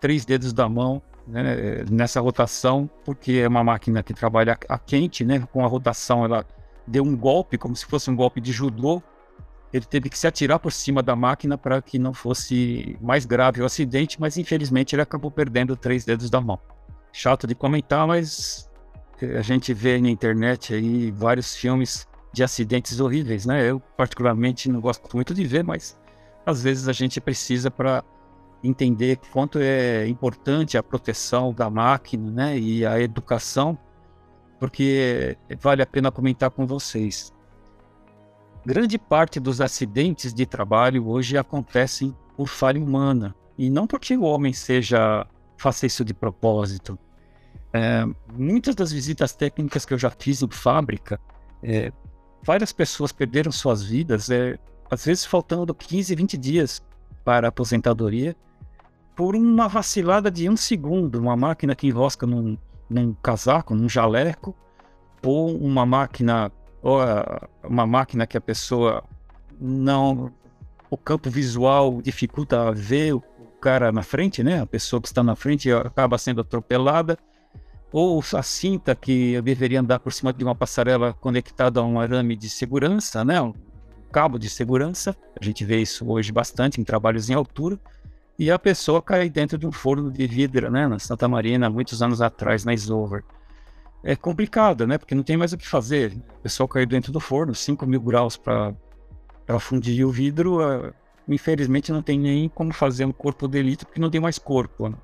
três 0.00 0.24
dedos 0.24 0.52
da 0.52 0.68
mão 0.68 1.00
né, 1.26 1.84
nessa 1.90 2.20
rotação, 2.20 2.88
porque 3.04 3.32
é 3.32 3.48
uma 3.48 3.64
máquina 3.64 4.02
que 4.02 4.14
trabalha 4.14 4.58
a 4.68 4.78
quente, 4.78 5.24
né, 5.24 5.46
com 5.52 5.64
a 5.64 5.68
rotação 5.68 6.24
ela 6.24 6.46
deu 6.86 7.02
um 7.02 7.16
golpe, 7.16 7.56
como 7.56 7.74
se 7.74 7.86
fosse 7.86 8.10
um 8.10 8.16
golpe 8.16 8.40
de 8.40 8.52
judô, 8.52 9.02
ele 9.72 9.84
teve 9.84 10.08
que 10.08 10.16
se 10.16 10.26
atirar 10.26 10.60
por 10.60 10.70
cima 10.70 11.02
da 11.02 11.16
máquina 11.16 11.58
para 11.58 11.82
que 11.82 11.98
não 11.98 12.14
fosse 12.14 12.96
mais 13.00 13.26
grave 13.26 13.60
o 13.60 13.64
acidente, 13.64 14.20
mas 14.20 14.36
infelizmente 14.36 14.94
ele 14.94 15.02
acabou 15.02 15.30
perdendo 15.30 15.74
três 15.74 16.04
dedos 16.04 16.30
da 16.30 16.40
mão. 16.40 16.60
Chato 17.12 17.46
de 17.46 17.56
comentar, 17.56 18.06
mas 18.06 18.70
a 19.20 19.42
gente 19.42 19.74
vê 19.74 20.00
na 20.00 20.10
internet 20.10 20.74
aí 20.74 21.10
vários 21.10 21.56
filmes 21.56 22.06
de 22.32 22.44
acidentes 22.44 23.00
horríveis, 23.00 23.46
né? 23.46 23.68
Eu 23.68 23.80
particularmente 23.80 24.68
não 24.68 24.80
gosto 24.80 25.12
muito 25.14 25.34
de 25.34 25.44
ver, 25.44 25.64
mas 25.64 25.98
às 26.46 26.62
vezes 26.62 26.86
a 26.86 26.92
gente 26.92 27.20
precisa 27.20 27.68
para 27.70 28.04
entender 28.64 29.20
quanto 29.30 29.58
é 29.60 30.08
importante 30.08 30.76
a 30.76 30.82
proteção 30.82 31.52
da 31.52 31.70
máquina 31.70 32.30
né, 32.30 32.58
e 32.58 32.84
a 32.84 32.98
educação 32.98 33.78
porque 34.58 35.36
vale 35.60 35.82
a 35.82 35.86
pena 35.86 36.10
comentar 36.10 36.50
com 36.50 36.66
vocês. 36.66 37.32
Grande 38.64 38.98
parte 38.98 39.38
dos 39.38 39.60
acidentes 39.60 40.32
de 40.32 40.46
trabalho 40.46 41.06
hoje 41.06 41.36
acontecem 41.36 42.16
por 42.34 42.48
falha 42.48 42.82
humana. 42.82 43.34
E 43.58 43.68
não 43.68 43.86
porque 43.86 44.16
o 44.16 44.22
homem 44.22 44.54
seja 44.54 45.26
faça 45.58 45.84
isso 45.84 46.04
de 46.04 46.14
propósito. 46.14 46.98
É, 47.72 48.06
muitas 48.32 48.74
das 48.74 48.90
visitas 48.90 49.34
técnicas 49.34 49.84
que 49.84 49.92
eu 49.92 49.98
já 49.98 50.10
fiz 50.10 50.42
em 50.42 50.48
fábrica, 50.48 51.20
é, 51.62 51.92
várias 52.42 52.72
pessoas 52.72 53.12
perderam 53.12 53.52
suas 53.52 53.82
vidas, 53.82 54.30
é, 54.30 54.58
às 54.90 55.04
vezes 55.04 55.26
faltando 55.26 55.74
15, 55.74 56.14
20 56.14 56.38
dias 56.38 56.82
para 57.24 57.48
a 57.48 57.50
aposentadoria, 57.50 58.34
por 59.16 59.36
uma 59.36 59.68
vacilada 59.68 60.30
de 60.30 60.48
um 60.48 60.56
segundo, 60.56 61.20
uma 61.20 61.36
máquina 61.36 61.74
que 61.74 61.86
enrosca 61.86 62.26
num, 62.26 62.58
num 62.90 63.14
casaco, 63.14 63.74
num 63.74 63.88
jaleco, 63.88 64.54
ou 65.24 65.56
uma 65.56 65.86
máquina, 65.86 66.50
ou 66.82 66.98
uma 67.62 67.86
máquina 67.86 68.26
que 68.26 68.36
a 68.36 68.40
pessoa 68.40 69.04
não, 69.60 70.32
o 70.90 70.96
campo 70.96 71.30
visual 71.30 72.02
dificulta 72.02 72.72
ver 72.72 73.14
o 73.14 73.22
cara 73.60 73.92
na 73.92 74.02
frente, 74.02 74.42
né? 74.42 74.60
A 74.60 74.66
pessoa 74.66 75.00
que 75.00 75.08
está 75.08 75.22
na 75.22 75.36
frente 75.36 75.70
acaba 75.70 76.18
sendo 76.18 76.40
atropelada, 76.40 77.16
ou 77.92 78.22
a 78.34 78.42
cinta 78.42 78.94
que 78.96 79.40
deveria 79.42 79.80
andar 79.80 80.00
por 80.00 80.12
cima 80.12 80.32
de 80.32 80.42
uma 80.42 80.54
passarela 80.54 81.12
conectada 81.14 81.78
a 81.78 81.84
um 81.84 82.00
arame 82.00 82.34
de 82.34 82.50
segurança, 82.50 83.24
né? 83.24 83.40
Um 83.40 83.54
cabo 84.12 84.38
de 84.38 84.50
segurança. 84.50 85.16
A 85.40 85.44
gente 85.44 85.64
vê 85.64 85.80
isso 85.80 86.04
hoje 86.10 86.32
bastante 86.32 86.80
em 86.80 86.84
trabalhos 86.84 87.30
em 87.30 87.34
altura 87.34 87.78
e 88.38 88.50
a 88.50 88.58
pessoa 88.58 89.00
cai 89.00 89.28
dentro 89.28 89.56
de 89.56 89.66
um 89.66 89.72
forno 89.72 90.10
de 90.10 90.26
vidro, 90.26 90.70
né, 90.70 90.88
na 90.88 90.98
Santa 90.98 91.28
Marina, 91.28 91.70
muitos 91.70 92.02
anos 92.02 92.20
atrás, 92.20 92.64
na 92.64 92.74
Isover. 92.74 93.24
É 94.02 94.16
complicado, 94.16 94.86
né, 94.86 94.98
porque 94.98 95.14
não 95.14 95.22
tem 95.22 95.36
mais 95.36 95.52
o 95.52 95.56
que 95.56 95.66
fazer. 95.66 96.16
A 96.28 96.42
pessoa 96.42 96.68
caiu 96.68 96.86
dentro 96.86 97.12
do 97.12 97.20
forno, 97.20 97.54
5 97.54 97.86
mil 97.86 98.00
graus 98.00 98.36
para 98.36 98.74
fundir 99.60 100.04
o 100.04 100.10
vidro, 100.10 100.58
uh, 100.58 100.92
infelizmente 101.28 101.92
não 101.92 102.02
tem 102.02 102.18
nem 102.18 102.48
como 102.48 102.72
fazer 102.72 103.04
um 103.04 103.12
corpo 103.12 103.46
de 103.46 103.58
elite, 103.58 103.84
porque 103.84 104.00
não 104.00 104.10
tem 104.10 104.20
mais 104.20 104.38
corpo. 104.38 104.88
Né? 104.88 104.96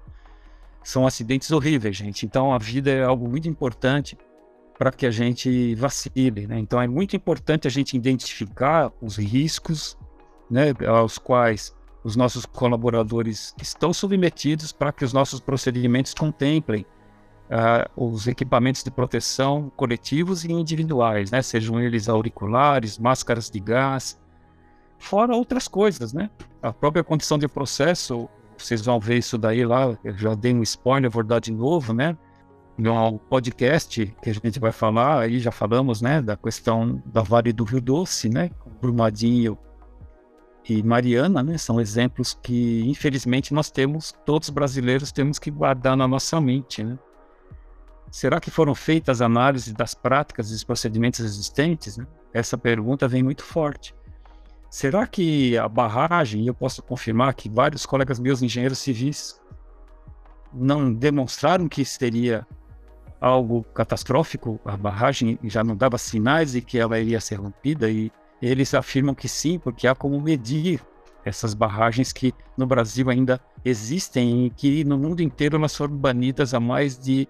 São 0.83 1.07
acidentes 1.07 1.51
horríveis, 1.53 1.97
gente. 1.97 2.27
Então 2.27 2.53
a 2.53 2.59
vida 2.59 2.91
é 2.91 3.05
algo 3.05 3.29
muito 3.29 3.49
importante 3.49 4.19
para 4.77 4.91
que 4.91 5.07
a 5.07 5.11
gente 5.11 5.75
vacile, 5.75 6.47
né? 6.47 6.59
Então 6.59 6.81
é 6.81 6.89
muito 6.89 7.15
importante 7.15 7.69
a 7.69 7.71
gente 7.71 7.95
identificar 7.95 8.91
os 8.99 9.19
riscos, 9.19 9.95
né, 10.51 10.73
aos 10.89 11.19
quais 11.19 11.77
os 12.03 12.17
nossos 12.17 12.47
colaboradores 12.47 13.55
estão 13.61 13.93
submetidos 13.93 14.73
para 14.73 14.93
que 14.93 15.05
os 15.05 15.13
nossos 15.13 15.41
procedimentos 15.41 16.15
contemplem 16.15 16.87
uh, 17.51 18.05
os 18.05 18.27
equipamentos 18.27 18.83
de 18.83 18.91
proteção 18.91 19.71
coletivos 19.77 20.45
e 20.45 20.53
individuais, 20.53 21.31
né? 21.31 21.43
sejam 21.43 21.81
eles 21.81 22.09
auriculares, 22.09 22.99
máscaras 22.99 23.51
de 23.51 23.61
gás, 23.61 24.19
fora 24.99 25.35
outras 25.35 25.67
coisas, 25.67 26.13
né? 26.13 26.31
A 26.63 26.73
própria 26.73 27.03
condição 27.03 27.39
de 27.39 27.49
processo, 27.49 28.29
vocês 28.57 28.85
vão 28.85 29.01
ver 29.01 29.19
isso 29.19 29.39
daí 29.39 29.65
lá, 29.65 29.97
eu 30.05 30.17
já 30.17 30.35
dei 30.35 30.55
um 30.55 30.63
spoiler, 30.63 31.11
vou 31.11 31.25
dar 31.25 31.41
de 31.41 31.53
novo, 31.53 31.93
né? 31.93 32.17
No 32.77 33.19
podcast 33.19 34.15
que 34.23 34.31
a 34.31 34.33
gente 34.33 34.59
vai 34.61 34.73
falar, 34.73 35.21
aí 35.21 35.39
já 35.39 35.51
falamos, 35.51 36.01
né, 36.01 36.23
da 36.23 36.35
questão 36.37 37.03
da 37.05 37.21
Vale 37.21 37.53
do 37.53 37.65
Rio 37.65 37.81
Doce, 37.81 38.29
né? 38.29 38.51
Brumadinho 38.81 39.59
e 40.69 40.83
Mariana, 40.83 41.43
né, 41.43 41.57
são 41.59 41.81
exemplos 41.81 42.39
que, 42.43 42.83
infelizmente, 42.87 43.55
nós 43.55 43.71
temos, 43.71 44.15
todos 44.25 44.51
brasileiros 44.51 45.11
temos 45.11 45.39
que 45.39 45.51
guardar 45.51 45.97
na 45.97 46.07
nossa 46.07 46.41
mente, 46.41 46.85
né? 46.85 46.99
Será 48.11 48.41
que 48.41 48.51
foram 48.51 48.75
feitas 48.75 49.23
análises 49.23 49.73
das 49.73 49.95
práticas 49.95 50.49
e 50.49 50.53
dos 50.53 50.65
procedimentos 50.65 51.21
existentes? 51.21 51.97
Né? 51.97 52.07
Essa 52.35 52.59
pergunta 52.59 53.07
vem 53.07 53.23
muito 53.23 53.45
forte. 53.45 53.95
Será 54.69 55.07
que 55.07 55.57
a 55.57 55.69
barragem, 55.69 56.43
e 56.43 56.49
eu 56.49 56.55
posso 56.55 56.83
confirmar 56.83 57.35
que 57.35 57.49
vários 57.49 57.87
colegas 57.87 58.19
meus 58.19 58.43
engenheiros 58.43 58.79
civis 58.79 59.41
não 60.53 60.93
demonstraram 60.93 61.69
que 61.69 61.85
seria 61.85 62.45
algo 63.21 63.63
catastrófico, 63.75 64.59
a 64.65 64.77
barragem 64.77 65.39
já 65.45 65.63
não 65.63 65.77
dava 65.77 65.99
sinais 65.99 66.53
de 66.53 66.61
que 66.61 66.79
ela 66.79 66.99
iria 66.99 67.21
ser 67.21 67.37
rompida 67.37 67.89
e 67.91 68.11
eles 68.41 68.75
afirmam 68.75 69.15
que 69.15 69.29
sim, 69.29 69.59
porque 69.59 69.87
há 69.87 69.95
como 69.95 70.21
medir 70.21 70.81
essas 71.25 71.55
barragens 71.55 72.13
que 72.13 72.33
no 72.57 72.67
Brasil 72.67 73.11
ainda 73.11 73.41
existem 73.65 74.47
e 74.47 74.51
que 74.51 74.85
no 74.85 74.97
mundo 74.97 75.23
inteiro 75.23 75.57
elas 75.57 75.77
foram 75.77 75.95
banidas 75.97 76.55
há 76.55 76.61
mais 76.61 76.99
de 76.99 77.29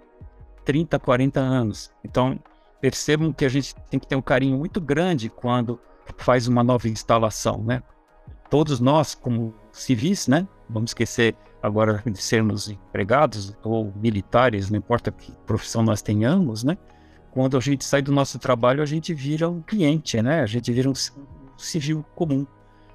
30, 0.64 0.98
40 0.98 1.40
anos. 1.40 1.90
Então, 2.04 2.38
percebam 2.80 3.32
que 3.32 3.44
a 3.44 3.48
gente 3.48 3.74
tem 3.90 3.98
que 3.98 4.06
ter 4.06 4.16
um 4.16 4.22
carinho 4.22 4.56
muito 4.56 4.80
grande 4.80 5.28
quando 5.28 5.80
faz 6.18 6.46
uma 6.46 6.62
nova 6.62 6.88
instalação, 6.88 7.62
né? 7.62 7.82
Todos 8.48 8.80
nós, 8.80 9.14
como 9.14 9.54
civis, 9.72 10.26
né? 10.26 10.46
Vamos 10.68 10.90
esquecer 10.90 11.36
agora 11.62 12.02
de 12.06 12.20
sermos 12.20 12.68
empregados 12.68 13.56
ou 13.62 13.92
militares, 13.96 14.70
não 14.70 14.78
importa 14.78 15.10
que 15.10 15.32
profissão 15.46 15.82
nós 15.82 16.02
tenhamos, 16.02 16.64
né? 16.64 16.76
Quando 17.30 17.56
a 17.56 17.60
gente 17.60 17.84
sai 17.84 18.02
do 18.02 18.12
nosso 18.12 18.38
trabalho, 18.38 18.82
a 18.82 18.86
gente 18.86 19.14
vira 19.14 19.48
um 19.48 19.60
cliente, 19.60 20.20
né? 20.20 20.40
A 20.40 20.46
gente 20.46 20.70
vira 20.72 20.90
um 20.90 20.94
civil 21.56 22.04
comum. 22.14 22.46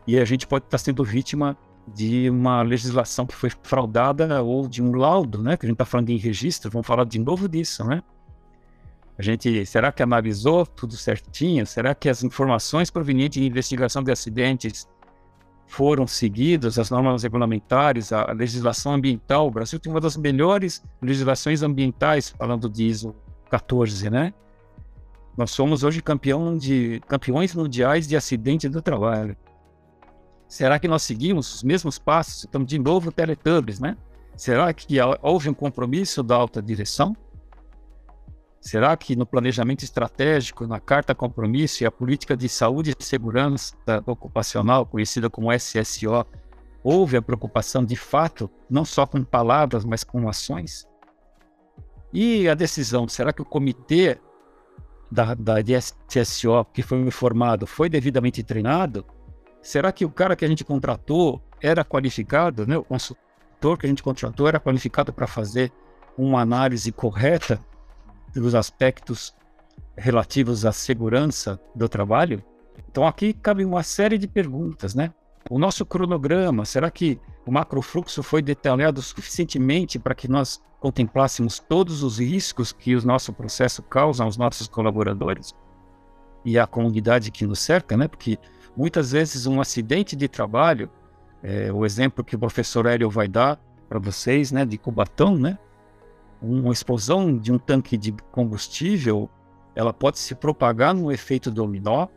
E 0.05 0.19
a 0.19 0.25
gente 0.25 0.45
pode 0.45 0.65
estar 0.65 0.77
sendo 0.77 1.03
vítima 1.03 1.57
de 1.87 2.29
uma 2.29 2.61
legislação 2.61 3.25
que 3.25 3.35
foi 3.35 3.49
fraudada 3.63 4.41
ou 4.41 4.67
de 4.67 4.81
um 4.81 4.93
laudo, 4.93 5.41
né? 5.41 5.55
Que 5.55 5.65
a 5.65 5.67
gente 5.67 5.75
está 5.75 5.85
falando 5.85 6.09
em 6.09 6.17
registro, 6.17 6.69
vamos 6.69 6.85
falar 6.85 7.05
de 7.05 7.19
novo 7.19 7.47
disso, 7.47 7.83
né? 7.83 8.03
A 9.17 9.21
gente, 9.21 9.65
será 9.65 9.91
que 9.91 10.03
analisou 10.03 10.65
tudo 10.65 10.97
certinho? 10.97 11.65
Será 11.65 11.95
que 11.95 12.09
as 12.09 12.21
informações 12.21 12.89
provenientes 12.91 13.41
de 13.41 13.47
investigação 13.47 14.03
de 14.03 14.11
acidentes 14.11 14.85
foram 15.67 16.05
seguidas, 16.05 16.77
as 16.77 16.89
normas 16.89 17.23
regulamentares, 17.23 18.11
a 18.11 18.33
legislação 18.33 18.95
ambiental? 18.95 19.47
O 19.47 19.51
Brasil 19.51 19.79
tem 19.79 19.89
uma 19.89 20.01
das 20.01 20.17
melhores 20.17 20.83
legislações 21.01 21.63
ambientais, 21.63 22.29
falando 22.37 22.69
de 22.69 22.83
ISO 22.83 23.15
14, 23.49 24.09
né? 24.09 24.33
Nós 25.37 25.51
somos 25.51 25.83
hoje 25.83 26.01
campeão 26.01 26.57
de, 26.57 27.01
campeões 27.07 27.53
mundiais 27.53 28.07
de 28.07 28.15
acidente 28.15 28.69
do 28.69 28.81
trabalho. 28.81 29.35
Será 30.47 30.79
que 30.79 30.87
nós 30.87 31.03
seguimos 31.03 31.55
os 31.55 31.63
mesmos 31.63 31.99
passos? 31.99 32.45
Estamos 32.45 32.67
de 32.67 32.79
novo 32.79 33.11
Teletubbies, 33.11 33.79
né? 33.79 33.97
Será 34.37 34.71
que 34.73 34.97
houve 35.21 35.49
um 35.49 35.53
compromisso 35.53 36.21
da 36.21 36.35
alta 36.35 36.61
direção? 36.61 37.15
Será 38.61 38.95
que 38.97 39.15
no 39.15 39.25
planejamento 39.25 39.83
estratégico, 39.83 40.65
na 40.65 40.79
carta 40.79 41.13
compromisso 41.13 41.83
e 41.83 41.85
a 41.85 41.91
política 41.91 42.35
de 42.35 42.49
saúde 42.49 42.95
e 42.97 43.03
segurança 43.03 43.75
ocupacional, 44.05 44.85
conhecida 44.85 45.29
como 45.29 45.51
SSO, 45.53 46.25
houve 46.83 47.17
a 47.17 47.21
preocupação 47.21 47.85
de 47.85 47.95
fato, 47.95 48.49
não 48.69 48.83
só 48.83 49.05
com 49.05 49.23
palavras, 49.23 49.85
mas 49.85 50.03
com 50.03 50.27
ações? 50.27 50.87
E 52.17 52.47
a 52.47 52.53
decisão, 52.53 53.09
será 53.09 53.33
que 53.33 53.41
o 53.41 53.45
comitê 53.45 54.17
da, 55.11 55.33
da 55.33 55.55
DSSO 55.61 56.63
que 56.73 56.81
foi 56.81 57.11
formado 57.11 57.67
foi 57.67 57.89
devidamente 57.89 58.41
treinado? 58.41 59.05
Será 59.61 59.91
que 59.91 60.05
o 60.05 60.09
cara 60.09 60.33
que 60.33 60.45
a 60.45 60.47
gente 60.47 60.63
contratou 60.63 61.43
era 61.61 61.83
qualificado, 61.83 62.65
né? 62.65 62.77
o 62.77 62.85
consultor 62.85 63.77
que 63.77 63.85
a 63.85 63.89
gente 63.89 64.01
contratou 64.01 64.47
era 64.47 64.61
qualificado 64.61 65.11
para 65.11 65.27
fazer 65.27 65.73
uma 66.17 66.39
análise 66.39 66.89
correta 66.89 67.59
dos 68.33 68.55
aspectos 68.55 69.35
relativos 69.97 70.65
à 70.65 70.71
segurança 70.71 71.59
do 71.75 71.89
trabalho? 71.89 72.41
Então 72.89 73.05
aqui 73.05 73.33
cabe 73.33 73.65
uma 73.65 73.83
série 73.83 74.17
de 74.17 74.25
perguntas, 74.25 74.95
né? 74.95 75.13
O 75.47 75.59
nosso 75.59 75.85
cronograma, 75.85 76.65
será 76.65 76.89
que 76.89 77.19
o 77.45 77.51
macrofluxo 77.51 78.23
foi 78.23 78.41
detalhado 78.41 78.99
suficientemente 78.99 79.99
para 79.99 80.15
que 80.15 80.27
nós 80.27 80.59
contemplássemos 80.79 81.59
todos 81.59 82.01
os 82.01 82.19
riscos 82.19 82.73
que 82.73 82.95
o 82.95 83.05
nosso 83.05 83.31
processo 83.31 83.83
causa 83.83 84.23
aos 84.23 84.37
nossos 84.37 84.67
colaboradores 84.67 85.53
e 86.43 86.57
à 86.57 86.65
comunidade 86.65 87.29
que 87.29 87.45
nos 87.45 87.59
cerca, 87.59 87.95
né? 87.95 88.07
Porque 88.07 88.39
muitas 88.75 89.11
vezes 89.11 89.45
um 89.45 89.61
acidente 89.61 90.15
de 90.15 90.27
trabalho, 90.27 90.89
é, 91.43 91.71
o 91.71 91.85
exemplo 91.85 92.23
que 92.23 92.35
o 92.35 92.39
professor 92.39 92.87
Hélio 92.87 93.09
vai 93.09 93.27
dar 93.27 93.59
para 93.87 93.99
vocês, 93.99 94.51
né, 94.51 94.65
de 94.65 94.79
Cubatão, 94.79 95.37
né? 95.37 95.59
Uma 96.41 96.73
explosão 96.73 97.37
de 97.37 97.51
um 97.51 97.59
tanque 97.59 97.97
de 97.97 98.11
combustível, 98.31 99.29
ela 99.75 99.93
pode 99.93 100.17
se 100.17 100.33
propagar 100.33 100.93
no 100.95 101.11
efeito 101.11 101.51
dominó 101.51 102.07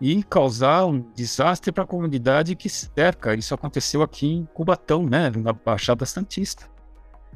e 0.00 0.22
causar 0.22 0.86
um 0.86 1.00
desastre 1.14 1.70
para 1.70 1.84
a 1.84 1.86
comunidade 1.86 2.56
que 2.56 2.68
cerca. 2.68 3.34
Isso 3.34 3.54
aconteceu 3.54 4.02
aqui 4.02 4.26
em 4.26 4.44
Cubatão, 4.54 5.04
né, 5.04 5.30
na 5.30 5.52
Baixada 5.52 6.06
Santista. 6.06 6.66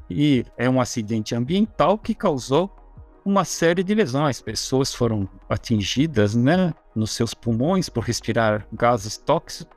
E 0.09 0.45
é 0.57 0.69
um 0.69 0.81
acidente 0.81 1.35
ambiental 1.35 1.99
que 1.99 2.15
causou 2.15 2.75
uma 3.25 3.45
série 3.45 3.83
de 3.83 3.95
lesões. 3.95 4.41
Pessoas 4.41 4.95
foram 4.95 5.29
atingidas, 5.49 6.35
né, 6.35 6.73
nos 6.95 7.11
seus 7.11 7.35
pulmões 7.35 7.89
por 7.89 8.05
respirar 8.05 8.67
gases 8.73 9.17
tóxicos. 9.19 9.77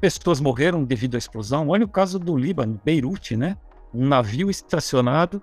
Pessoas 0.00 0.40
morreram 0.40 0.84
devido 0.84 1.14
à 1.14 1.18
explosão. 1.18 1.68
Olha 1.68 1.84
o 1.84 1.88
caso 1.88 2.18
do 2.18 2.36
Líbano, 2.36 2.80
Beirute, 2.84 3.36
né? 3.36 3.56
Um 3.92 4.06
navio 4.06 4.50
estacionado 4.50 5.40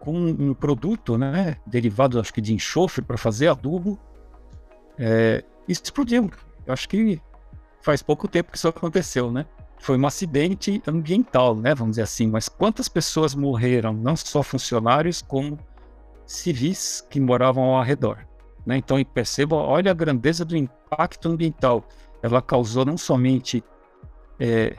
com 0.00 0.16
um 0.16 0.54
produto, 0.54 1.18
né, 1.18 1.58
derivado, 1.66 2.18
acho 2.18 2.32
que 2.32 2.40
de 2.40 2.54
enxofre 2.54 3.04
para 3.04 3.18
fazer 3.18 3.48
adubo, 3.48 3.98
é, 4.98 5.44
explodiu. 5.72 6.30
Eu 6.66 6.72
acho 6.72 6.88
que 6.88 7.20
faz 7.80 8.02
pouco 8.02 8.28
tempo 8.28 8.50
que 8.50 8.56
isso 8.56 8.68
aconteceu, 8.68 9.30
né? 9.30 9.46
Foi 9.78 9.96
um 9.96 10.06
acidente 10.06 10.82
ambiental, 10.86 11.56
né, 11.56 11.74
vamos 11.74 11.92
dizer 11.92 12.02
assim. 12.02 12.26
Mas 12.26 12.48
quantas 12.48 12.88
pessoas 12.88 13.34
morreram, 13.34 13.94
não 13.94 14.14
só 14.14 14.42
funcionários, 14.42 15.22
como 15.22 15.58
civis 16.26 17.04
que 17.08 17.18
moravam 17.18 17.64
ao 17.74 17.82
redor? 17.82 18.18
Né? 18.66 18.76
Então, 18.76 19.02
perceba, 19.04 19.56
olha 19.56 19.90
a 19.90 19.94
grandeza 19.94 20.44
do 20.44 20.56
impacto 20.56 21.28
ambiental. 21.28 21.82
Ela 22.22 22.42
causou 22.42 22.84
não 22.84 22.98
somente 22.98 23.64
é, 24.38 24.76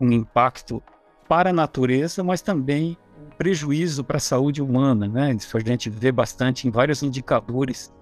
um 0.00 0.10
impacto 0.10 0.82
para 1.28 1.50
a 1.50 1.52
natureza, 1.52 2.24
mas 2.24 2.40
também 2.40 2.96
um 3.20 3.28
prejuízo 3.36 4.02
para 4.02 4.16
a 4.16 4.20
saúde 4.20 4.62
humana. 4.62 5.06
Né? 5.06 5.32
Isso 5.34 5.54
a 5.56 5.60
gente 5.60 5.90
vê 5.90 6.10
bastante 6.10 6.66
em 6.66 6.70
vários 6.70 7.02
indicadores. 7.02 7.92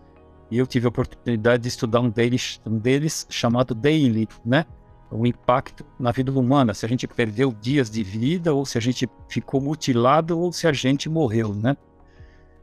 E 0.50 0.58
eu 0.58 0.66
tive 0.66 0.86
a 0.86 0.88
oportunidade 0.88 1.62
de 1.62 1.68
estudar 1.68 2.00
um 2.00 2.08
deles, 2.08 2.60
um 2.64 2.78
deles 2.78 3.26
chamado 3.28 3.74
Daily, 3.74 4.26
né? 4.44 4.64
o 5.10 5.26
impacto 5.26 5.84
na 5.98 6.12
vida 6.12 6.30
humana, 6.32 6.74
se 6.74 6.84
a 6.84 6.88
gente 6.88 7.06
perdeu 7.06 7.52
dias 7.52 7.90
de 7.90 8.02
vida, 8.02 8.52
ou 8.52 8.66
se 8.66 8.76
a 8.76 8.80
gente 8.80 9.08
ficou 9.28 9.60
mutilado, 9.60 10.38
ou 10.38 10.52
se 10.52 10.66
a 10.66 10.72
gente 10.72 11.08
morreu, 11.08 11.54
né? 11.54 11.76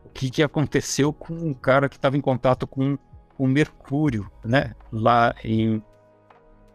O 0.05 0.09
que, 0.09 0.29
que 0.29 0.43
aconteceu 0.43 1.11
com 1.11 1.33
um 1.33 1.53
cara 1.53 1.89
que 1.89 1.95
estava 1.95 2.15
em 2.15 2.21
contato 2.21 2.67
com 2.67 2.97
o 3.37 3.47
mercúrio, 3.47 4.29
né? 4.43 4.75
Lá 4.91 5.33
em, 5.43 5.81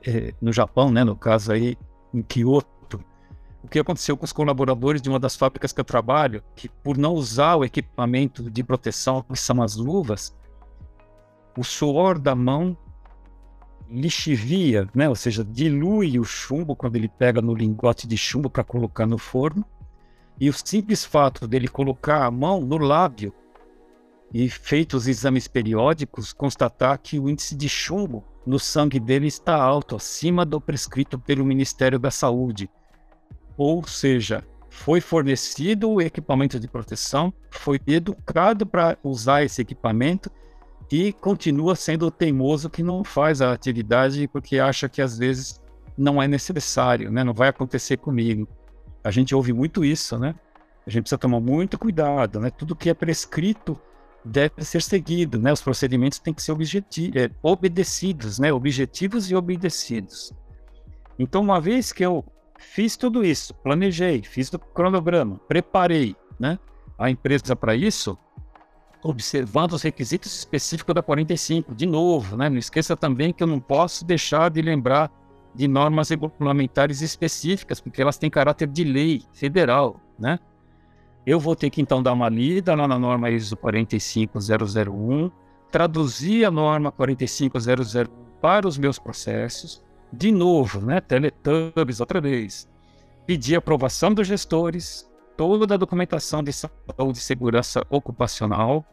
eh, 0.05 0.35
no 0.41 0.53
Japão, 0.53 0.91
né? 0.91 1.05
No 1.05 1.17
caso 1.17 1.53
aí, 1.53 1.77
em 2.13 2.23
Kyoto. 2.23 3.03
O 3.63 3.69
que 3.69 3.79
aconteceu 3.79 4.17
com 4.17 4.25
os 4.25 4.33
colaboradores 4.33 5.01
de 5.01 5.09
uma 5.09 5.21
das 5.21 5.37
fábricas 5.37 5.73
que 5.73 5.81
eu 5.81 5.85
trabalho, 5.85 6.43
que 6.57 6.69
por 6.69 6.99
não 6.99 7.13
usar 7.15 7.57
o 7.57 7.65
equipamento 7.65 8.51
de 8.51 8.65
proteção, 8.65 9.23
que 9.23 9.37
são 9.37 9.63
as 9.63 9.77
luvas, 9.77 10.35
o 11.57 11.65
suor 11.65 12.19
da 12.19 12.35
mão 12.35 12.77
lixivia, 13.89 14.89
né? 14.95 15.09
ou 15.09 15.17
seja, 15.17 15.45
dilui 15.45 16.19
o 16.19 16.25
chumbo 16.25 16.77
quando 16.77 16.97
ele 16.97 17.09
pega 17.09 17.43
no 17.43 17.55
lingote 17.55 18.07
de 18.07 18.17
chumbo 18.17 18.49
para 18.49 18.63
colocar 18.63 19.07
no 19.07 19.19
forno. 19.19 19.65
E 20.39 20.49
o 20.49 20.53
simples 20.53 21.05
fato 21.05 21.47
dele 21.47 21.69
colocar 21.69 22.25
a 22.25 22.31
mão 22.31 22.61
no 22.61 22.79
lábio 22.79 23.35
e 24.33 24.49
feitos 24.49 25.03
os 25.03 25.09
exames 25.09 25.49
periódicos, 25.49 26.33
constatar 26.33 26.99
que 26.99 27.19
o 27.19 27.29
índice 27.29 27.55
de 27.57 27.69
chumbo 27.69 28.25
no 28.47 28.59
sangue 28.59 29.01
dele 29.01 29.27
está 29.27 29.57
alto, 29.57 29.97
acima 29.97 30.47
do 30.47 30.61
prescrito 30.61 31.19
pelo 31.19 31.45
Ministério 31.45 31.99
da 31.99 32.11
Saúde. 32.11 32.71
Ou 33.57 33.87
seja, 33.87 34.47
foi 34.71 35.01
fornecido 35.01 35.91
o 35.91 36.01
equipamento 36.01 36.59
de 36.59 36.69
proteção, 36.69 37.35
foi 37.51 37.81
educado 37.87 38.65
para 38.65 38.97
usar 39.03 39.43
esse 39.43 39.61
equipamento 39.61 40.31
e 40.91 41.13
continua 41.13 41.77
sendo 41.77 42.11
teimoso 42.11 42.69
que 42.69 42.83
não 42.83 43.05
faz 43.05 43.41
a 43.41 43.53
atividade 43.53 44.27
porque 44.29 44.59
acha 44.59 44.89
que 44.89 45.01
às 45.01 45.17
vezes 45.17 45.61
não 45.97 46.21
é 46.21 46.27
necessário, 46.27 47.11
né? 47.11 47.23
Não 47.23 47.33
vai 47.33 47.49
acontecer 47.49 47.97
comigo. 47.99 48.49
A 49.05 49.11
gente 49.11 49.35
ouve 49.35 49.53
muito 49.53 49.85
isso, 49.85 50.19
né? 50.19 50.35
A 50.87 50.91
gente 50.91 51.03
precisa 51.03 51.19
tomar 51.19 51.41
muito 51.41 51.79
cuidado, 51.79 52.41
né? 52.41 52.51
Tudo 52.51 52.75
que 52.75 52.91
é 52.91 52.95
prescrito 52.95 53.79
deve 54.25 54.65
ser 54.65 54.83
seguido, 54.83 55.39
né? 55.39 55.53
Os 55.53 55.63
procedimentos 55.63 56.19
têm 56.19 56.35
que 56.35 56.43
ser 56.43 56.53
é, 56.53 57.31
obedecidos, 57.43 58.39
né? 58.39 58.53
Objetivos 58.53 59.31
e 59.31 59.37
obedecidos. 59.37 60.33
Então, 61.19 61.43
uma 61.43 61.61
vez 61.61 61.93
que 61.93 62.05
eu 62.05 62.25
fiz 62.59 62.97
tudo 62.97 63.25
isso, 63.25 63.55
planejei, 63.55 64.23
fiz 64.23 64.53
o 64.53 64.59
cronograma, 64.59 65.39
preparei, 65.47 66.17
né? 66.39 66.59
A 66.99 67.11
empresa 67.11 67.55
para 67.55 67.75
isso, 67.75 68.19
observando 69.03 69.73
os 69.73 69.83
requisitos 69.83 70.35
específicos 70.39 70.95
da 70.95 71.03
45. 71.03 71.75
De 71.75 71.87
novo, 71.87 72.37
né? 72.37 72.49
não 72.49 72.59
esqueça 72.59 72.97
também 72.97 73.33
que 73.33 73.43
eu 73.43 73.47
não 73.47 73.61
posso 73.61 74.05
deixar 74.05 74.51
de 74.51 74.61
lembrar 74.61 75.11
de 75.55 75.67
normas 75.67 76.11
regulamentares 76.11 77.01
específicas, 77.01 77.81
porque 77.81 78.01
elas 78.01 78.19
têm 78.19 78.31
caráter 78.31 78.69
de 78.69 78.85
lei 78.85 79.23
federal. 79.33 80.01
Né? 80.19 80.39
Eu 81.27 81.41
vou 81.41 81.57
ter 81.57 81.71
que 81.71 81.81
então 81.81 82.03
dar 82.03 82.13
uma 82.13 82.29
lida 82.29 82.75
lá 82.75 82.87
na 82.87 82.99
norma 82.99 83.31
ISO 83.31 83.57
45001, 83.57 85.31
traduzir 85.71 86.45
a 86.45 86.51
norma 86.51 86.93
45001 86.93 88.07
para 88.41 88.67
os 88.67 88.79
meus 88.79 88.99
processos, 88.99 89.83
de 90.13 90.33
novo, 90.33 90.81
né? 90.81 91.01
Teletubbies 91.01 92.01
outra 92.01 92.21
vez. 92.21 92.69
Pedir 93.27 93.55
aprovação 93.57 94.13
dos 94.13 94.27
gestores, 94.27 95.10
toda 95.41 95.75
a 95.75 95.79
documentação 95.79 96.43
de 96.43 96.53
saúde 96.53 97.17
e 97.17 97.23
segurança 97.23 97.83
ocupacional. 97.89 98.85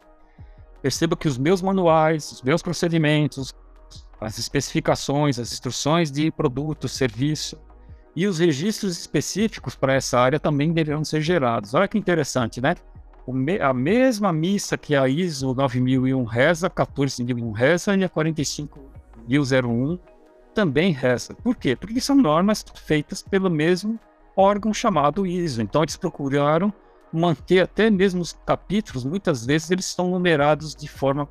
Perceba 0.80 1.14
que 1.14 1.28
os 1.28 1.36
meus 1.36 1.60
manuais, 1.60 2.32
os 2.32 2.40
meus 2.40 2.62
procedimentos, 2.62 3.54
as 4.18 4.38
especificações, 4.38 5.38
as 5.38 5.52
instruções 5.52 6.10
de 6.10 6.30
produto, 6.30 6.88
serviço 6.88 7.60
e 8.16 8.26
os 8.26 8.38
registros 8.38 8.98
específicos 8.98 9.74
para 9.74 9.92
essa 9.92 10.18
área 10.18 10.40
também 10.40 10.72
deverão 10.72 11.04
ser 11.04 11.20
gerados. 11.20 11.74
Olha 11.74 11.86
que 11.86 11.98
interessante, 11.98 12.62
né? 12.62 12.76
a 13.60 13.74
mesma 13.74 14.32
missa 14.32 14.78
que 14.78 14.96
a 14.96 15.06
ISO 15.06 15.52
9001 15.52 16.24
reza, 16.24 16.70
14001 16.70 17.52
reza 17.52 17.94
e 17.94 18.04
a 18.04 18.08
45001 18.08 19.98
também 20.54 20.92
reza. 20.92 21.34
Por 21.34 21.54
quê? 21.56 21.76
Porque 21.76 22.00
são 22.00 22.16
normas 22.16 22.64
feitas 22.74 23.20
pelo 23.20 23.50
mesmo 23.50 24.00
órgão 24.38 24.72
chamado 24.72 25.26
ISO. 25.26 25.60
Então 25.60 25.82
eles 25.82 25.96
procuraram 25.96 26.72
manter 27.12 27.60
até 27.60 27.90
mesmo 27.90 28.20
os 28.20 28.32
capítulos, 28.46 29.04
muitas 29.04 29.44
vezes 29.44 29.70
eles 29.70 29.86
estão 29.86 30.10
numerados 30.10 30.76
de 30.76 30.86
forma 30.86 31.28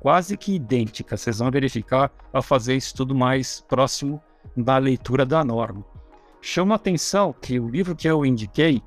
quase 0.00 0.36
que 0.36 0.54
idêntica. 0.54 1.16
Vocês 1.16 1.38
vão 1.38 1.50
verificar 1.50 2.12
ao 2.32 2.42
fazer 2.42 2.76
isso 2.76 2.94
tudo 2.94 3.14
mais 3.14 3.64
próximo 3.66 4.20
da 4.54 4.76
leitura 4.76 5.24
da 5.24 5.42
norma. 5.42 5.84
Chama 6.42 6.74
atenção 6.74 7.32
que 7.32 7.58
o 7.58 7.68
livro 7.68 7.96
que 7.96 8.06
eu 8.06 8.26
indiquei, 8.26 8.82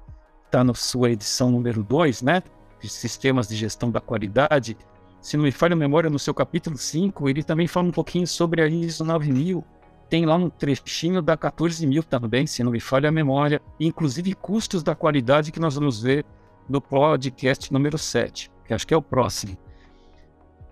está 0.45 0.63
na 0.63 0.73
sua 0.75 1.11
edição 1.11 1.49
número 1.49 1.83
2, 1.83 2.21
né? 2.21 2.43
De 2.79 2.87
Sistemas 2.87 3.47
de 3.47 3.55
Gestão 3.55 3.89
da 3.89 3.99
Qualidade. 3.99 4.77
Se 5.19 5.35
não 5.35 5.43
me 5.43 5.51
falha 5.51 5.73
a 5.73 5.77
memória, 5.77 6.09
no 6.09 6.19
seu 6.19 6.33
capítulo 6.33 6.77
5, 6.77 7.27
ele 7.27 7.41
também 7.41 7.67
fala 7.67 7.87
um 7.87 7.91
pouquinho 7.91 8.27
sobre 8.27 8.61
a 8.61 8.67
ISO 8.67 9.03
9000 9.03 9.65
tem 10.09 10.25
lá 10.25 10.35
um 10.35 10.49
trechinho 10.49 11.21
da 11.21 11.35
14 11.35 11.85
mil 11.85 12.03
também, 12.03 12.47
se 12.47 12.63
não 12.63 12.71
me 12.71 12.79
falha 12.79 13.09
a 13.09 13.11
memória, 13.11 13.61
inclusive 13.79 14.33
custos 14.33 14.83
da 14.83 14.95
qualidade 14.95 15.51
que 15.51 15.59
nós 15.59 15.75
vamos 15.75 16.01
ver 16.01 16.25
no 16.67 16.81
podcast 16.81 17.71
número 17.71 17.97
7, 17.97 18.51
que 18.65 18.73
acho 18.73 18.87
que 18.87 18.93
é 18.93 18.97
o 18.97 19.01
próximo. 19.01 19.57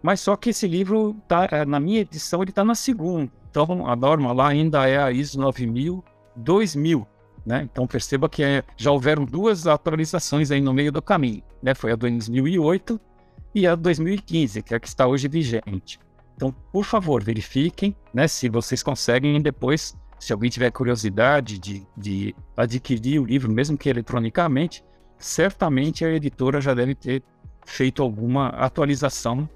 Mas 0.02 0.20
só 0.20 0.36
que 0.36 0.52
esse 0.52 0.68
livro, 0.68 1.16
tá, 1.28 1.48
é, 1.52 1.66
na 1.66 1.80
minha 1.80 2.02
edição, 2.02 2.42
ele 2.42 2.52
está 2.52 2.64
na 2.64 2.76
segunda. 2.76 3.32
Então 3.50 3.88
a 3.88 3.96
norma 3.96 4.32
lá 4.32 4.50
ainda 4.50 4.88
é 4.88 4.98
a 4.98 5.12
ISO 5.12 5.40
9000 5.40 6.04
2000. 6.36 7.08
Né? 7.46 7.68
Então 7.72 7.88
perceba 7.88 8.28
que 8.28 8.44
é, 8.44 8.64
já 8.76 8.92
houveram 8.92 9.24
duas 9.24 9.68
atualizações 9.68 10.52
aí 10.52 10.62
no 10.62 10.74
meio 10.74 10.92
do 10.92 11.02
caminho. 11.02 11.44
Né? 11.62 11.74
Foi 11.74 11.92
a 11.92 11.96
2008 11.96 13.00
e 13.54 13.66
a 13.66 13.76
2015, 13.76 14.62
que 14.62 14.74
é 14.74 14.78
a 14.78 14.80
que 14.80 14.88
está 14.88 15.08
hoje 15.08 15.28
vigente. 15.28 16.00
Então, 16.36 16.54
por 16.72 16.84
favor, 16.84 17.24
verifiquem 17.24 17.96
né, 18.14 18.28
se 18.28 18.50
vocês 18.50 18.84
conseguem 18.84 19.42
depois, 19.42 19.98
se 20.20 20.34
alguém 20.34 20.50
tiver 20.50 20.70
curiosidade 20.72 21.58
de, 21.58 21.88
de 21.96 22.36
adquirir 22.58 23.20
o 23.20 23.26
livro, 23.26 23.52
mesmo 23.52 23.78
que 23.78 23.90
eletronicamente, 23.90 24.84
certamente 25.18 26.04
a 26.04 26.12
editora 26.12 26.60
já 26.60 26.74
deve 26.74 26.94
ter 26.94 27.24
feito 27.66 28.04
alguma 28.04 28.50
atualização 28.50 29.50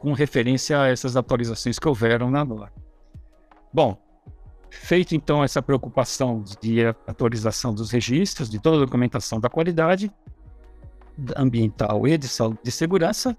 com 0.00 0.12
referência 0.12 0.80
a 0.80 0.88
essas 0.88 1.16
atualizações 1.16 1.78
que 1.78 1.88
houveram 1.88 2.30
na 2.30 2.44
norma. 2.44 2.72
Bom, 3.72 3.98
feito 4.70 5.14
então 5.14 5.44
essa 5.44 5.62
preocupação 5.62 6.42
de 6.60 6.84
atualização 7.06 7.74
dos 7.74 7.90
registros, 7.90 8.48
de 8.48 8.58
toda 8.58 8.78
a 8.78 8.80
documentação 8.80 9.38
da 9.38 9.48
qualidade 9.48 10.12
ambiental 11.36 12.06
e 12.08 12.16
de 12.18 12.28
saúde 12.28 12.58
de 12.62 12.70
segurança, 12.70 13.36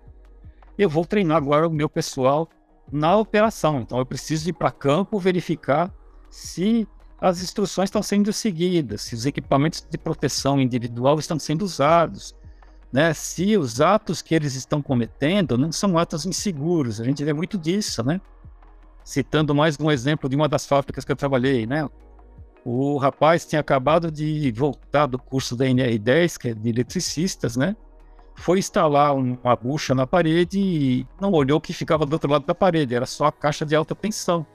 eu 0.78 0.90
vou 0.90 1.06
treinar 1.06 1.38
agora 1.38 1.68
o 1.68 1.72
meu 1.72 1.90
pessoal 1.90 2.50
na 2.92 3.16
operação. 3.18 3.82
Então 3.82 3.98
eu 3.98 4.06
preciso 4.06 4.50
ir 4.50 4.54
para 4.54 4.72
campo 4.72 5.20
verificar 5.20 5.94
se 6.30 6.88
as 7.20 7.42
instruções 7.42 7.88
estão 7.88 8.04
sendo 8.04 8.32
seguidas, 8.34 9.02
se 9.02 9.16
os 9.16 9.26
equipamentos 9.26 9.86
de 9.90 9.98
proteção 9.98 10.60
individual 10.60 11.18
estão 11.18 11.40
sendo 11.40 11.64
usados, 11.64 12.36
né? 12.92 13.14
se 13.14 13.58
os 13.58 13.82
atos 13.82 14.22
que 14.22 14.36
eles 14.36 14.56
estão 14.56 14.82
cometendo 14.82 15.58
não 15.58 15.72
são 15.72 15.98
atos 15.98 16.26
inseguros. 16.26 17.00
A 17.02 17.04
gente 17.04 17.24
vê 17.24 17.34
muito 17.34 17.58
disso, 17.58 18.04
né? 18.04 18.20
Citando 19.04 19.54
mais 19.54 19.80
um 19.80 19.90
exemplo 19.92 20.30
de 20.30 20.36
uma 20.36 20.48
das 20.48 20.66
fábricas 20.66 21.06
que 21.06 21.12
eu 21.12 21.16
trabalhei, 21.16 21.66
né? 21.66 21.88
O 22.64 22.98
rapaz 22.98 23.46
tinha 23.46 23.62
acabado 23.62 24.12
de 24.12 24.52
voltar 24.52 25.06
do 25.06 25.20
curso 25.20 25.56
da 25.56 25.66
NR10, 25.66 26.38
que 26.38 26.50
é 26.50 26.54
de 26.54 26.70
eletricistas, 26.70 27.56
né? 27.56 27.76
Foi 28.36 28.60
instalar 28.60 29.16
uma 29.16 29.56
bucha 29.56 29.96
na 29.96 30.06
parede 30.06 30.60
e 30.60 31.08
não 31.20 31.32
olhou 31.32 31.60
que 31.60 31.74
ficava 31.74 32.06
do 32.06 32.14
outro 32.14 32.30
lado 32.30 32.46
da 32.46 32.54
parede, 32.54 32.94
era 32.94 33.06
só 33.06 33.26
a 33.26 33.32
caixa 33.32 33.66
de 33.66 33.76
alta 33.76 33.96
tensão. 33.96 34.46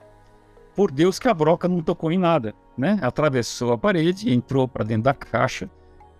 Por 0.76 0.90
Deus 0.90 1.18
que 1.18 1.26
a 1.26 1.34
broca 1.34 1.66
não 1.66 1.82
tocou 1.82 2.12
em 2.12 2.18
nada, 2.18 2.54
né? 2.76 2.98
Atravessou 3.02 3.72
a 3.72 3.78
parede, 3.78 4.32
entrou 4.32 4.68
para 4.68 4.84
dentro 4.84 5.04
da 5.04 5.14
caixa 5.14 5.68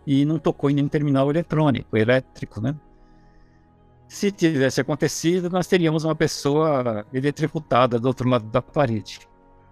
e 0.07 0.25
não 0.25 0.39
tocou 0.39 0.71
em 0.71 0.75
nenhum 0.75 0.89
terminal 0.89 1.31
eletrônico, 1.31 1.97
elétrico, 1.97 2.61
né? 2.61 2.75
Se 4.09 4.33
tivesse 4.33 4.81
acontecido, 4.81 5.49
nós 5.49 5.69
teríamos 5.69 6.03
uma 6.03 6.17
pessoa 6.17 7.07
eletrocutada 7.13 7.99
do 8.01 8.09
outro 8.09 8.29
lado 8.29 8.47
da 8.47 8.61
parede. 8.61 9.21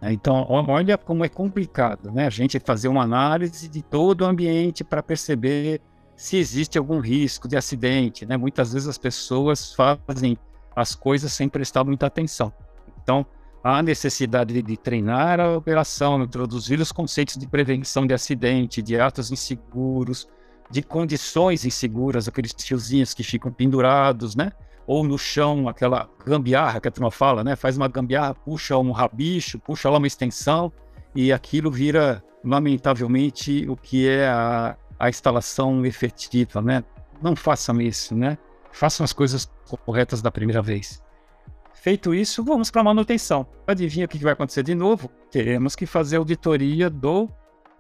Né? 0.01 0.13
Então, 0.13 0.47
olha 0.49 0.97
como 0.97 1.25
é 1.25 1.29
complicado, 1.29 2.13
né? 2.13 2.27
A 2.27 2.31
gente 2.31 2.61
fazer 2.61 2.87
uma 2.87 3.03
análise 3.03 3.69
de 3.69 3.83
todo 3.83 4.21
o 4.21 4.25
ambiente 4.25 4.85
para 4.85 5.03
perceber 5.03 5.81
se 6.19 6.37
existe 6.37 6.77
algum 6.77 6.99
risco 6.99 7.47
de 7.47 7.57
acidente, 7.57 8.27
né? 8.27 8.37
Muitas 8.37 8.73
vezes 8.73 8.89
as 8.89 8.99
pessoas 8.99 9.73
fazem 9.73 10.37
as 10.75 10.93
coisas 10.93 11.33
sem 11.33 11.49
prestar 11.49 11.85
muita 11.85 12.07
atenção. 12.07 12.53
Então, 13.01 13.25
há 13.63 13.81
necessidade 13.81 14.61
de 14.61 14.77
treinar 14.77 15.39
a 15.39 15.57
operação, 15.57 16.21
introduzir 16.21 16.81
os 16.81 16.91
conceitos 16.91 17.37
de 17.37 17.47
prevenção 17.47 18.05
de 18.05 18.13
acidente, 18.13 18.83
de 18.83 18.99
atos 18.99 19.31
inseguros, 19.31 20.29
de 20.69 20.83
condições 20.83 21.65
inseguras, 21.65 22.27
aqueles 22.27 22.53
tiozinhos 22.53 23.15
que 23.15 23.23
ficam 23.23 23.53
pendurados, 23.53 24.35
né? 24.35 24.51
ou 24.89 25.05
no 25.05 25.19
chão, 25.19 25.69
aquela 25.69 26.09
gambiarra 26.27 26.81
que 26.81 26.89
a 26.89 26.91
turma 26.91 27.11
fala, 27.11 27.45
né? 27.45 27.55
Faz 27.55 27.77
uma 27.77 27.87
gambiarra, 27.87 28.35
puxa 28.35 28.77
um 28.79 28.91
rabicho, 28.91 29.59
puxa 29.59 29.89
lá 29.91 29.99
uma 29.99 30.07
extensão 30.07 30.73
e 31.15 31.31
aquilo 31.31 31.71
vira, 31.71 32.25
lamentavelmente, 32.43 33.69
o 33.69 33.77
que 33.77 34.09
é 34.09 34.27
a, 34.27 34.77
a 34.99 35.09
instalação 35.09 35.85
efetiva, 35.87 36.61
né? 36.61 36.85
Não 37.23 37.37
façam 37.37 37.81
isso, 37.81 38.15
né? 38.15 38.37
Façam 38.73 39.05
as 39.05 39.13
coisas 39.13 39.51
corretas 39.85 40.21
da 40.23 40.31
primeira 40.31 40.63
vez. 40.63 41.03
Feito 41.73 42.15
isso, 42.15 42.43
vamos 42.43 42.71
para 42.71 42.81
a 42.81 42.85
manutenção. 42.85 43.47
Adivinha 43.67 44.07
o 44.07 44.09
que 44.09 44.19
vai 44.19 44.33
acontecer 44.33 44.63
de 44.63 44.75
novo? 44.75 45.09
Teremos 45.31 45.77
que 45.77 45.87
fazer 45.87 46.17
auditoria 46.17 46.91
do 46.91 47.29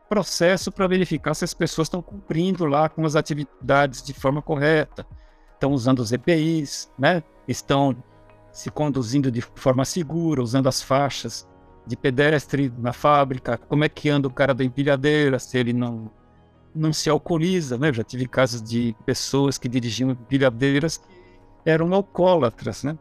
processo 0.08 0.72
para 0.72 0.86
verificar 0.86 1.34
se 1.34 1.44
as 1.44 1.52
pessoas 1.52 1.86
estão 1.86 2.00
cumprindo 2.00 2.64
lá 2.64 2.88
com 2.88 3.04
as 3.04 3.16
atividades 3.16 4.02
de 4.02 4.14
forma 4.14 4.40
correta, 4.40 5.06
estão 5.52 5.72
usando 5.72 5.98
os 5.98 6.12
EPIs, 6.12 6.90
né? 6.98 7.22
estão 7.46 7.94
se 8.52 8.70
conduzindo 8.70 9.30
de 9.30 9.40
forma 9.40 9.84
segura, 9.84 10.42
usando 10.42 10.68
as 10.68 10.82
faixas 10.82 11.46
de 11.86 11.96
pedestre 11.96 12.72
na 12.78 12.92
fábrica, 12.92 13.56
como 13.56 13.84
é 13.84 13.88
que 13.88 14.08
anda 14.08 14.28
o 14.28 14.32
cara 14.32 14.54
da 14.54 14.64
empilhadeira, 14.64 15.38
se 15.38 15.56
ele 15.58 15.72
não, 15.72 16.10
não 16.74 16.92
se 16.92 17.08
alcooliza, 17.10 17.76
né? 17.78 17.92
Já 17.92 18.04
tive 18.04 18.26
casos 18.26 18.62
de 18.62 18.94
pessoas 19.04 19.58
que 19.58 19.68
dirigiam 19.68 20.10
empilhadeiras 20.10 20.98
que 20.98 21.04
eram 21.64 21.92
alcoólatras, 21.94 22.84
né? 22.84 22.98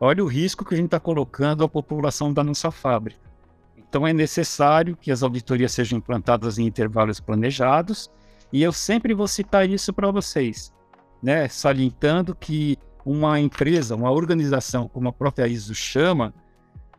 Olha 0.00 0.22
o 0.22 0.28
risco 0.28 0.64
que 0.64 0.74
a 0.74 0.76
gente 0.76 0.86
está 0.86 1.00
colocando 1.00 1.64
à 1.64 1.68
população 1.68 2.32
da 2.32 2.44
nossa 2.44 2.70
fábrica. 2.70 3.20
Então 3.76 4.06
é 4.06 4.12
necessário 4.12 4.96
que 4.96 5.10
as 5.10 5.22
auditorias 5.22 5.72
sejam 5.72 5.98
implantadas 5.98 6.58
em 6.58 6.66
intervalos 6.66 7.20
planejados, 7.20 8.10
e 8.52 8.62
eu 8.62 8.72
sempre 8.72 9.14
vou 9.14 9.26
citar 9.26 9.68
isso 9.68 9.92
para 9.92 10.10
vocês 10.10 10.72
né, 11.22 11.48
salientando 11.48 12.34
que 12.34 12.78
uma 13.04 13.40
empresa, 13.40 13.94
uma 13.94 14.10
organização, 14.10 14.88
como 14.88 15.08
a 15.08 15.12
própria 15.12 15.46
ISO 15.46 15.74
chama, 15.74 16.34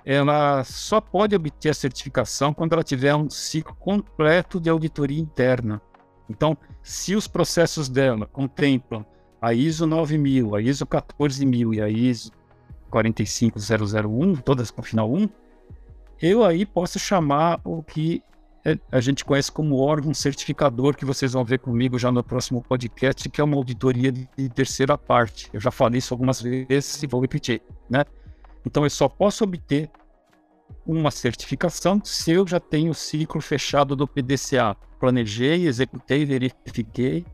ela 0.05 0.63
só 0.63 0.99
pode 0.99 1.35
obter 1.35 1.69
a 1.69 1.73
certificação 1.73 2.53
quando 2.53 2.73
ela 2.73 2.83
tiver 2.83 3.13
um 3.15 3.29
ciclo 3.29 3.75
completo 3.75 4.59
de 4.59 4.69
auditoria 4.69 5.19
interna. 5.19 5.81
Então, 6.29 6.57
se 6.83 7.15
os 7.15 7.27
processos 7.27 7.89
dela 7.89 8.25
contemplam 8.25 9.05
a 9.41 9.53
ISO 9.53 9.87
9000, 9.87 10.55
a 10.55 10.61
ISO 10.61 10.85
14000 10.85 11.73
e 11.73 11.81
a 11.81 11.89
ISO 11.89 12.31
45001, 12.91 14.35
todas 14.37 14.69
com 14.69 14.81
final 14.81 15.11
1, 15.11 15.29
eu 16.21 16.43
aí 16.43 16.65
posso 16.65 16.99
chamar 16.99 17.59
o 17.63 17.81
que 17.81 18.21
é, 18.65 18.77
a 18.91 18.99
gente 18.99 19.23
conhece 19.23 19.51
como 19.51 19.77
órgão 19.77 20.13
certificador, 20.13 20.95
que 20.95 21.05
vocês 21.05 21.31
vão 21.31 21.45
ver 21.45 21.59
comigo 21.59 21.97
já 21.97 22.11
no 22.11 22.23
próximo 22.23 22.61
podcast, 22.61 23.29
que 23.29 23.39
é 23.39 23.43
uma 23.43 23.55
auditoria 23.55 24.11
de 24.11 24.49
terceira 24.49 24.97
parte. 24.97 25.49
Eu 25.53 25.61
já 25.61 25.71
falei 25.71 25.99
isso 25.99 26.13
algumas 26.13 26.41
vezes 26.41 27.01
e 27.01 27.07
vou 27.07 27.21
repetir, 27.21 27.61
né? 27.89 28.03
Então 28.65 28.83
eu 28.83 28.89
só 28.89 29.07
posso 29.07 29.45
obter 29.45 29.89
uma 30.85 31.09
certificação 31.09 32.01
se 32.03 32.31
eu 32.31 32.45
já 32.45 32.59
tenho 32.59 32.91
o 32.91 32.95
ciclo 32.95 33.41
fechado 33.41 33.95
do 33.95 34.07
PDCA. 34.07 34.75
Planejei, 34.99 35.67
executei, 35.67 36.25
verifiquei 36.25 37.25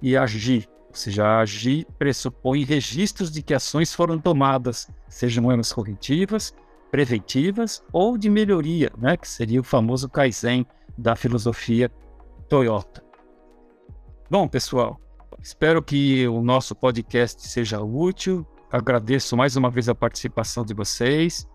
e 0.00 0.16
agi. 0.16 0.68
Ou 0.88 0.94
seja, 0.94 1.40
agir 1.40 1.86
pressupõe 1.98 2.64
registros 2.64 3.30
de 3.30 3.42
que 3.42 3.52
ações 3.52 3.92
foram 3.92 4.18
tomadas, 4.18 4.88
sejam 5.08 5.50
elas 5.50 5.72
corretivas, 5.72 6.54
preventivas 6.90 7.82
ou 7.92 8.16
de 8.16 8.30
melhoria, 8.30 8.90
né, 8.96 9.16
que 9.16 9.28
seria 9.28 9.60
o 9.60 9.64
famoso 9.64 10.08
Kaizen 10.08 10.66
da 10.96 11.14
filosofia 11.14 11.90
Toyota. 12.48 13.04
Bom, 14.30 14.48
pessoal, 14.48 14.98
espero 15.42 15.82
que 15.82 16.26
o 16.26 16.42
nosso 16.42 16.74
podcast 16.74 17.46
seja 17.46 17.80
útil. 17.80 18.46
Agradeço 18.70 19.36
mais 19.36 19.56
uma 19.56 19.70
vez 19.70 19.88
a 19.88 19.94
participação 19.94 20.64
de 20.64 20.74
vocês. 20.74 21.46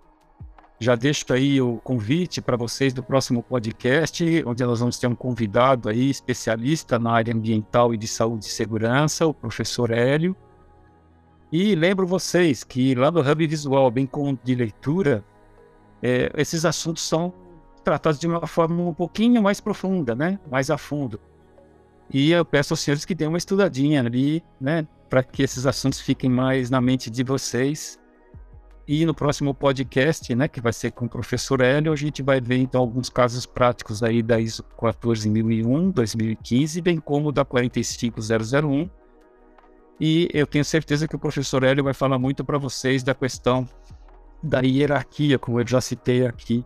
Já 0.84 0.95
deixo 0.95 1.23
aí 1.31 1.61
o 1.61 1.77
convite 1.77 2.41
para 2.41 2.57
vocês 2.57 2.91
do 2.91 3.01
próximo 3.01 3.41
podcast, 3.41 4.21
onde 4.45 4.65
nós 4.65 4.81
vamos 4.81 4.99
ter 4.99 5.07
um 5.07 5.15
convidado 5.15 5.88
aí, 5.88 6.09
especialista 6.09 6.99
na 6.99 7.13
área 7.13 7.34
ambiental 7.34 7.93
e 7.93 7.97
de 7.97 8.05
saúde 8.05 8.47
e 8.47 8.49
segurança, 8.49 9.25
o 9.25 9.34
professor 9.34 9.91
Hélio. 9.91 10.36
E 11.49 11.73
lembro 11.73 12.05
vocês 12.05 12.65
que 12.65 12.93
lá 12.95 13.09
no 13.09 13.21
Hub 13.21 13.47
Visual, 13.47 13.89
bem 13.89 14.05
como 14.05 14.38
de 14.43 14.55
leitura, 14.55 15.23
é, 16.01 16.29
esses 16.36 16.65
assuntos 16.65 17.03
são 17.03 17.34
tratados 17.81 18.19
de 18.19 18.27
uma 18.27 18.45
forma 18.45 18.84
um 18.84 18.93
pouquinho 18.93 19.41
mais 19.41 19.61
profunda, 19.61 20.13
né? 20.13 20.38
mais 20.51 20.69
a 20.69 20.77
fundo. 20.77 21.17
E 22.13 22.29
eu 22.31 22.43
peço 22.43 22.73
aos 22.73 22.81
senhores 22.81 23.05
que 23.05 23.15
deem 23.15 23.29
uma 23.29 23.38
estudadinha 23.38 24.01
ali, 24.01 24.43
né? 24.59 24.86
para 25.09 25.23
que 25.23 25.43
esses 25.43 25.65
assuntos 25.65 26.01
fiquem 26.01 26.29
mais 26.29 26.69
na 26.69 26.81
mente 26.81 27.09
de 27.09 27.23
vocês. 27.23 27.97
E 28.86 29.05
no 29.05 29.13
próximo 29.13 29.53
podcast, 29.53 30.36
né, 30.36 30.47
que 30.47 30.59
vai 30.59 30.73
ser 30.73 30.91
com 30.91 31.05
o 31.05 31.09
professor 31.09 31.61
Hélio, 31.61 31.93
a 31.93 31.95
gente 31.95 32.21
vai 32.21 32.41
ver 32.41 32.57
então 32.57 32.81
alguns 32.81 33.09
casos 33.09 33.45
práticos 33.45 34.03
aí 34.03 34.21
da 34.21 34.39
ISO 34.39 34.63
14001, 34.75 35.91
2015, 35.91 36.81
bem 36.81 36.99
como 36.99 37.31
da 37.31 37.45
45001, 37.45 38.89
e 39.99 40.27
eu 40.34 40.45
tenho 40.45 40.65
certeza 40.65 41.07
que 41.07 41.15
o 41.15 41.19
professor 41.19 41.63
Hélio 41.63 41.84
vai 41.84 41.93
falar 41.93 42.19
muito 42.19 42.43
para 42.43 42.57
vocês 42.57 43.03
da 43.03 43.13
questão 43.13 43.65
da 44.41 44.59
hierarquia, 44.59 45.39
como 45.39 45.61
eu 45.61 45.67
já 45.67 45.79
citei 45.79 46.25
aqui, 46.25 46.65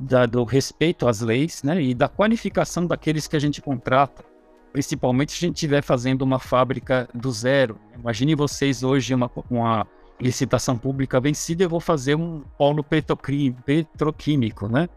da, 0.00 0.24
do 0.24 0.44
respeito 0.44 1.06
às 1.06 1.20
leis, 1.20 1.62
né, 1.62 1.82
e 1.82 1.94
da 1.94 2.08
qualificação 2.08 2.86
daqueles 2.86 3.26
que 3.26 3.36
a 3.36 3.38
gente 3.38 3.60
contrata, 3.60 4.24
principalmente 4.72 5.32
se 5.32 5.44
a 5.44 5.48
gente 5.48 5.56
estiver 5.56 5.82
fazendo 5.82 6.22
uma 6.22 6.38
fábrica 6.38 7.06
do 7.12 7.30
zero. 7.30 7.78
Imagine 7.94 8.34
vocês 8.34 8.82
hoje 8.82 9.14
uma, 9.14 9.30
uma 9.50 9.86
licitação 10.20 10.76
pública 10.78 11.20
vencida, 11.20 11.64
eu 11.64 11.68
vou 11.68 11.80
fazer 11.80 12.14
um 12.14 12.42
polo 12.56 12.84
petroquímico, 12.84 14.68
né? 14.68 14.88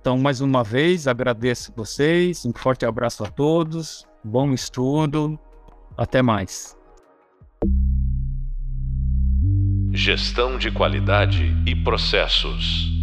Então, 0.00 0.18
mais 0.18 0.40
uma 0.40 0.64
vez, 0.64 1.06
agradeço 1.06 1.72
vocês, 1.76 2.44
um 2.46 2.52
forte 2.52 2.86
abraço 2.86 3.22
a 3.24 3.28
todos, 3.28 4.06
bom 4.24 4.52
estudo, 4.52 5.38
até 5.96 6.22
mais. 6.22 6.76
Gestão 9.92 10.56
de 10.56 10.70
qualidade 10.70 11.54
e 11.66 11.74
processos. 11.74 12.99